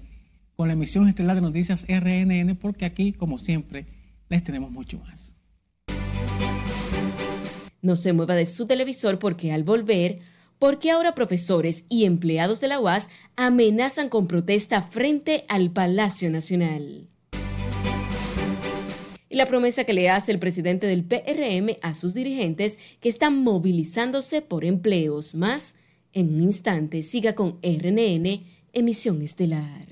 con 0.57 0.69
la 0.69 0.75
emisión 0.75 1.09
estelar 1.09 1.37
de 1.37 1.43
noticias 1.43 1.87
RNN 1.89 2.57
porque 2.57 2.85
aquí, 2.85 3.13
como 3.13 3.39
siempre, 3.39 3.87
les 4.29 4.43
tenemos 4.43 4.71
mucho 4.71 4.99
más. 4.99 5.37
No 7.81 7.97
se 7.97 8.13
mueva 8.13 8.35
de 8.35 8.47
su 8.47 8.67
televisor 8.67 9.19
porque 9.19 9.53
al 9.53 9.65
volver, 9.65 10.21
porque 10.63 10.93
ahora 10.93 11.13
profesores 11.17 11.87
y 11.89 12.05
empleados 12.05 12.61
de 12.61 12.69
la 12.69 12.79
UAS 12.79 13.09
amenazan 13.35 14.09
con 14.09 14.29
protesta 14.29 14.81
frente 14.81 15.45
al 15.49 15.73
Palacio 15.73 16.31
Nacional. 16.31 17.09
Y 19.29 19.35
la 19.35 19.47
promesa 19.47 19.83
que 19.83 19.93
le 19.93 20.09
hace 20.09 20.31
el 20.31 20.39
presidente 20.39 20.87
del 20.87 21.03
PRM 21.03 21.79
a 21.83 21.95
sus 21.95 22.15
dirigentes 22.15 22.79
que 23.01 23.09
están 23.09 23.43
movilizándose 23.43 24.41
por 24.41 24.65
empleos 24.65 25.35
más 25.35 25.75
en 26.13 26.33
un 26.33 26.43
instante 26.43 27.03
siga 27.03 27.35
con 27.35 27.59
RNN, 27.61 28.45
emisión 28.73 29.21
estelar. 29.21 29.92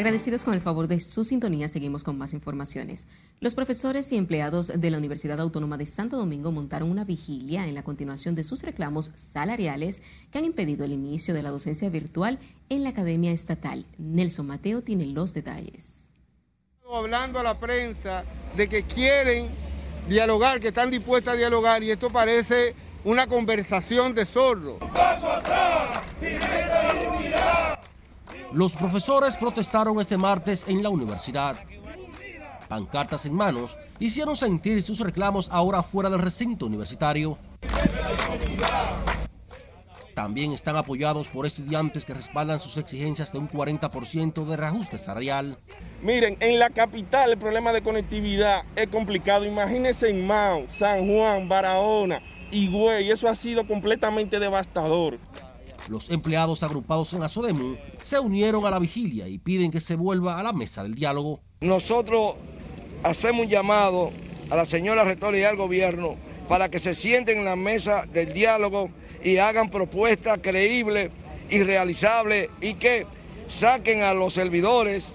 Agradecidos 0.00 0.44
con 0.44 0.54
el 0.54 0.62
favor 0.62 0.88
de 0.88 0.98
su 0.98 1.24
sintonía, 1.24 1.68
seguimos 1.68 2.04
con 2.04 2.16
más 2.16 2.32
informaciones. 2.32 3.06
Los 3.38 3.54
profesores 3.54 4.10
y 4.12 4.16
empleados 4.16 4.72
de 4.74 4.90
la 4.90 4.96
Universidad 4.96 5.38
Autónoma 5.38 5.76
de 5.76 5.84
Santo 5.84 6.16
Domingo 6.16 6.50
montaron 6.52 6.90
una 6.90 7.04
vigilia 7.04 7.66
en 7.66 7.74
la 7.74 7.82
continuación 7.82 8.34
de 8.34 8.42
sus 8.42 8.62
reclamos 8.62 9.10
salariales 9.14 10.00
que 10.32 10.38
han 10.38 10.46
impedido 10.46 10.86
el 10.86 10.92
inicio 10.92 11.34
de 11.34 11.42
la 11.42 11.50
docencia 11.50 11.90
virtual 11.90 12.38
en 12.70 12.82
la 12.82 12.88
Academia 12.88 13.30
Estatal. 13.30 13.84
Nelson 13.98 14.46
Mateo 14.46 14.80
tiene 14.80 15.04
los 15.04 15.34
detalles. 15.34 16.08
Hablando 16.90 17.38
a 17.38 17.42
la 17.42 17.60
prensa 17.60 18.24
de 18.56 18.70
que 18.70 18.84
quieren 18.84 19.50
dialogar, 20.08 20.60
que 20.60 20.68
están 20.68 20.90
dispuestas 20.90 21.34
a 21.34 21.36
dialogar 21.36 21.82
y 21.82 21.90
esto 21.90 22.08
parece 22.08 22.74
una 23.04 23.26
conversación 23.26 24.14
de 24.14 24.24
sordo. 24.24 24.78
Paso 24.94 25.30
atrás, 25.30 26.00
los 28.52 28.72
profesores 28.72 29.36
protestaron 29.36 30.00
este 30.00 30.16
martes 30.16 30.64
en 30.66 30.82
la 30.82 30.90
universidad. 30.90 31.56
Pancartas 32.68 33.26
en 33.26 33.34
manos 33.34 33.76
hicieron 33.98 34.36
sentir 34.36 34.82
sus 34.82 35.00
reclamos 35.00 35.48
ahora 35.50 35.82
fuera 35.82 36.10
del 36.10 36.20
recinto 36.20 36.66
universitario. 36.66 37.38
También 40.14 40.52
están 40.52 40.76
apoyados 40.76 41.28
por 41.28 41.46
estudiantes 41.46 42.04
que 42.04 42.12
respaldan 42.12 42.58
sus 42.58 42.76
exigencias 42.76 43.32
de 43.32 43.38
un 43.38 43.48
40% 43.48 44.44
de 44.44 44.56
reajuste 44.56 44.98
salarial. 44.98 45.56
Miren, 46.02 46.36
en 46.40 46.58
la 46.58 46.70
capital 46.70 47.30
el 47.30 47.38
problema 47.38 47.72
de 47.72 47.82
conectividad 47.82 48.64
es 48.74 48.88
complicado. 48.88 49.44
Imagínense 49.44 50.10
en 50.10 50.26
Mao, 50.26 50.64
San 50.68 51.06
Juan, 51.06 51.48
Barahona, 51.48 52.20
Higüey, 52.50 53.10
eso 53.10 53.28
ha 53.28 53.34
sido 53.34 53.66
completamente 53.66 54.40
devastador. 54.40 55.18
Los 55.88 56.10
empleados 56.10 56.62
agrupados 56.62 57.12
en 57.14 57.22
Asodemu 57.22 57.76
se 58.02 58.18
unieron 58.18 58.64
a 58.66 58.70
la 58.70 58.78
vigilia 58.78 59.28
y 59.28 59.38
piden 59.38 59.70
que 59.70 59.80
se 59.80 59.96
vuelva 59.96 60.38
a 60.38 60.42
la 60.42 60.52
mesa 60.52 60.82
del 60.82 60.94
diálogo. 60.94 61.40
Nosotros 61.60 62.34
hacemos 63.02 63.46
un 63.46 63.50
llamado 63.50 64.12
a 64.50 64.56
la 64.56 64.64
señora 64.64 65.04
rectora 65.04 65.38
y 65.38 65.44
al 65.44 65.56
gobierno 65.56 66.16
para 66.48 66.68
que 66.68 66.78
se 66.78 66.94
sienten 66.94 67.38
en 67.38 67.44
la 67.44 67.56
mesa 67.56 68.06
del 68.12 68.32
diálogo 68.32 68.90
y 69.22 69.36
hagan 69.38 69.70
propuestas 69.70 70.38
creíbles 70.42 71.10
y 71.48 71.62
realizables 71.62 72.48
y 72.60 72.74
que 72.74 73.06
saquen 73.48 74.02
a 74.02 74.14
los 74.14 74.34
servidores 74.34 75.14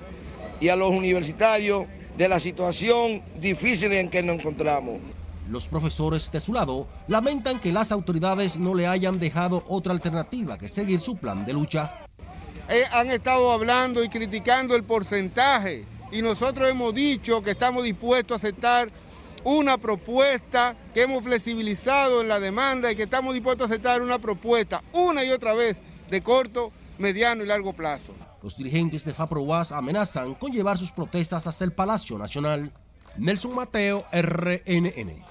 y 0.59 0.69
a 0.69 0.75
los 0.75 0.89
universitarios 0.91 1.85
de 2.17 2.29
la 2.29 2.39
situación 2.39 3.21
difícil 3.39 3.91
en 3.93 4.09
que 4.09 4.23
nos 4.23 4.39
encontramos. 4.39 4.99
Los 5.49 5.67
profesores 5.67 6.31
de 6.31 6.39
su 6.39 6.53
lado 6.53 6.87
lamentan 7.07 7.59
que 7.59 7.71
las 7.71 7.91
autoridades 7.91 8.57
no 8.57 8.73
le 8.73 8.87
hayan 8.87 9.19
dejado 9.19 9.63
otra 9.67 9.93
alternativa 9.93 10.57
que 10.57 10.69
seguir 10.69 10.99
su 10.99 11.17
plan 11.17 11.45
de 11.45 11.53
lucha. 11.53 12.05
Eh, 12.67 12.83
han 12.91 13.11
estado 13.11 13.51
hablando 13.51 14.03
y 14.03 14.09
criticando 14.09 14.75
el 14.75 14.83
porcentaje 14.83 15.85
y 16.11 16.23
nosotros 16.23 16.67
hemos 16.67 16.95
dicho 16.95 17.43
que 17.43 17.51
estamos 17.51 17.83
dispuestos 17.83 18.35
a 18.35 18.37
aceptar 18.37 18.89
una 19.43 19.77
propuesta 19.77 20.75
que 20.91 21.03
hemos 21.03 21.23
flexibilizado 21.23 22.21
en 22.21 22.27
la 22.27 22.39
demanda 22.39 22.91
y 22.91 22.95
que 22.95 23.03
estamos 23.03 23.35
dispuestos 23.35 23.69
a 23.69 23.73
aceptar 23.73 24.01
una 24.01 24.17
propuesta 24.17 24.83
una 24.93 25.23
y 25.23 25.29
otra 25.29 25.53
vez 25.53 25.79
de 26.09 26.21
corto, 26.21 26.71
mediano 26.97 27.43
y 27.43 27.47
largo 27.47 27.73
plazo. 27.73 28.13
Los 28.41 28.57
dirigentes 28.57 29.05
de 29.05 29.13
FAPROAS 29.13 29.71
amenazan 29.71 30.33
con 30.33 30.51
llevar 30.51 30.79
sus 30.79 30.91
protestas 30.91 31.45
hasta 31.45 31.63
el 31.63 31.73
Palacio 31.73 32.17
Nacional. 32.17 32.71
Nelson 33.17 33.55
Mateo, 33.55 34.05
RNN. 34.11 35.23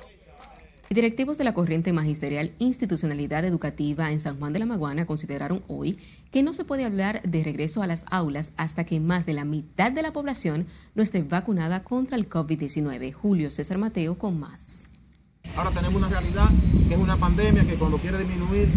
Directivos 0.90 1.38
de 1.38 1.44
la 1.44 1.54
corriente 1.54 1.92
magisterial 1.92 2.52
Institucionalidad 2.58 3.44
Educativa 3.44 4.12
en 4.12 4.20
San 4.20 4.38
Juan 4.38 4.52
de 4.52 4.60
la 4.60 4.66
Maguana 4.66 5.06
consideraron 5.06 5.62
hoy 5.66 5.98
que 6.30 6.42
no 6.42 6.52
se 6.54 6.64
puede 6.64 6.84
hablar 6.84 7.20
de 7.22 7.42
regreso 7.42 7.82
a 7.82 7.86
las 7.86 8.04
aulas 8.10 8.52
hasta 8.56 8.84
que 8.84 9.00
más 9.00 9.26
de 9.26 9.34
la 9.34 9.44
mitad 9.44 9.92
de 9.92 10.02
la 10.02 10.12
población 10.12 10.66
no 10.94 11.02
esté 11.02 11.22
vacunada 11.22 11.82
contra 11.82 12.16
el 12.16 12.28
COVID-19. 12.28 13.12
Julio 13.12 13.50
César 13.50 13.78
Mateo 13.78 14.16
con 14.18 14.38
más. 14.38 14.88
Ahora 15.56 15.70
tenemos 15.70 15.96
una 15.96 16.08
realidad 16.08 16.48
que 16.88 16.94
es 16.94 17.00
una 17.00 17.16
pandemia 17.16 17.66
que 17.66 17.74
cuando 17.74 17.98
quiere 17.98 18.18
disminuir 18.18 18.68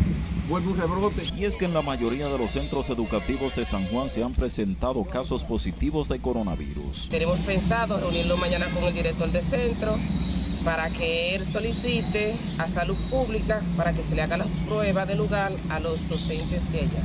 vuelve 0.48 0.70
un 0.70 0.78
rebrote. 0.78 1.24
Y 1.36 1.46
es 1.46 1.56
que 1.56 1.66
en 1.66 1.74
la 1.74 1.82
mayoría 1.82 2.28
de 2.28 2.38
los 2.38 2.52
centros 2.52 2.90
educativos 2.90 3.56
de 3.56 3.66
San 3.66 3.86
Juan 3.88 4.10
se 4.10 4.24
han 4.24 4.34
presentado 4.34 5.04
casos 5.04 5.44
positivos 5.44 6.08
de 6.10 6.20
coronavirus. 6.20 7.10
Tenemos 7.10 7.40
pensado 7.40 8.00
reunirlo 8.00 8.38
mañana 8.38 8.68
con 8.74 8.84
el 8.84 8.94
director 8.94 9.32
del 9.32 9.44
centro 9.44 9.98
para 10.64 10.90
que 10.90 11.36
él 11.36 11.46
solicite 11.46 12.36
a 12.58 12.68
salud 12.68 12.98
pública 13.10 13.62
para 13.76 13.94
que 13.94 14.04
se 14.04 14.16
le 14.16 14.22
haga 14.22 14.38
la 14.38 14.46
prueba 14.66 15.06
de 15.06 15.16
lugar 15.16 15.52
a 15.70 15.80
los 15.80 16.08
docentes 16.08 16.70
de 16.72 16.80
ella. 16.80 17.04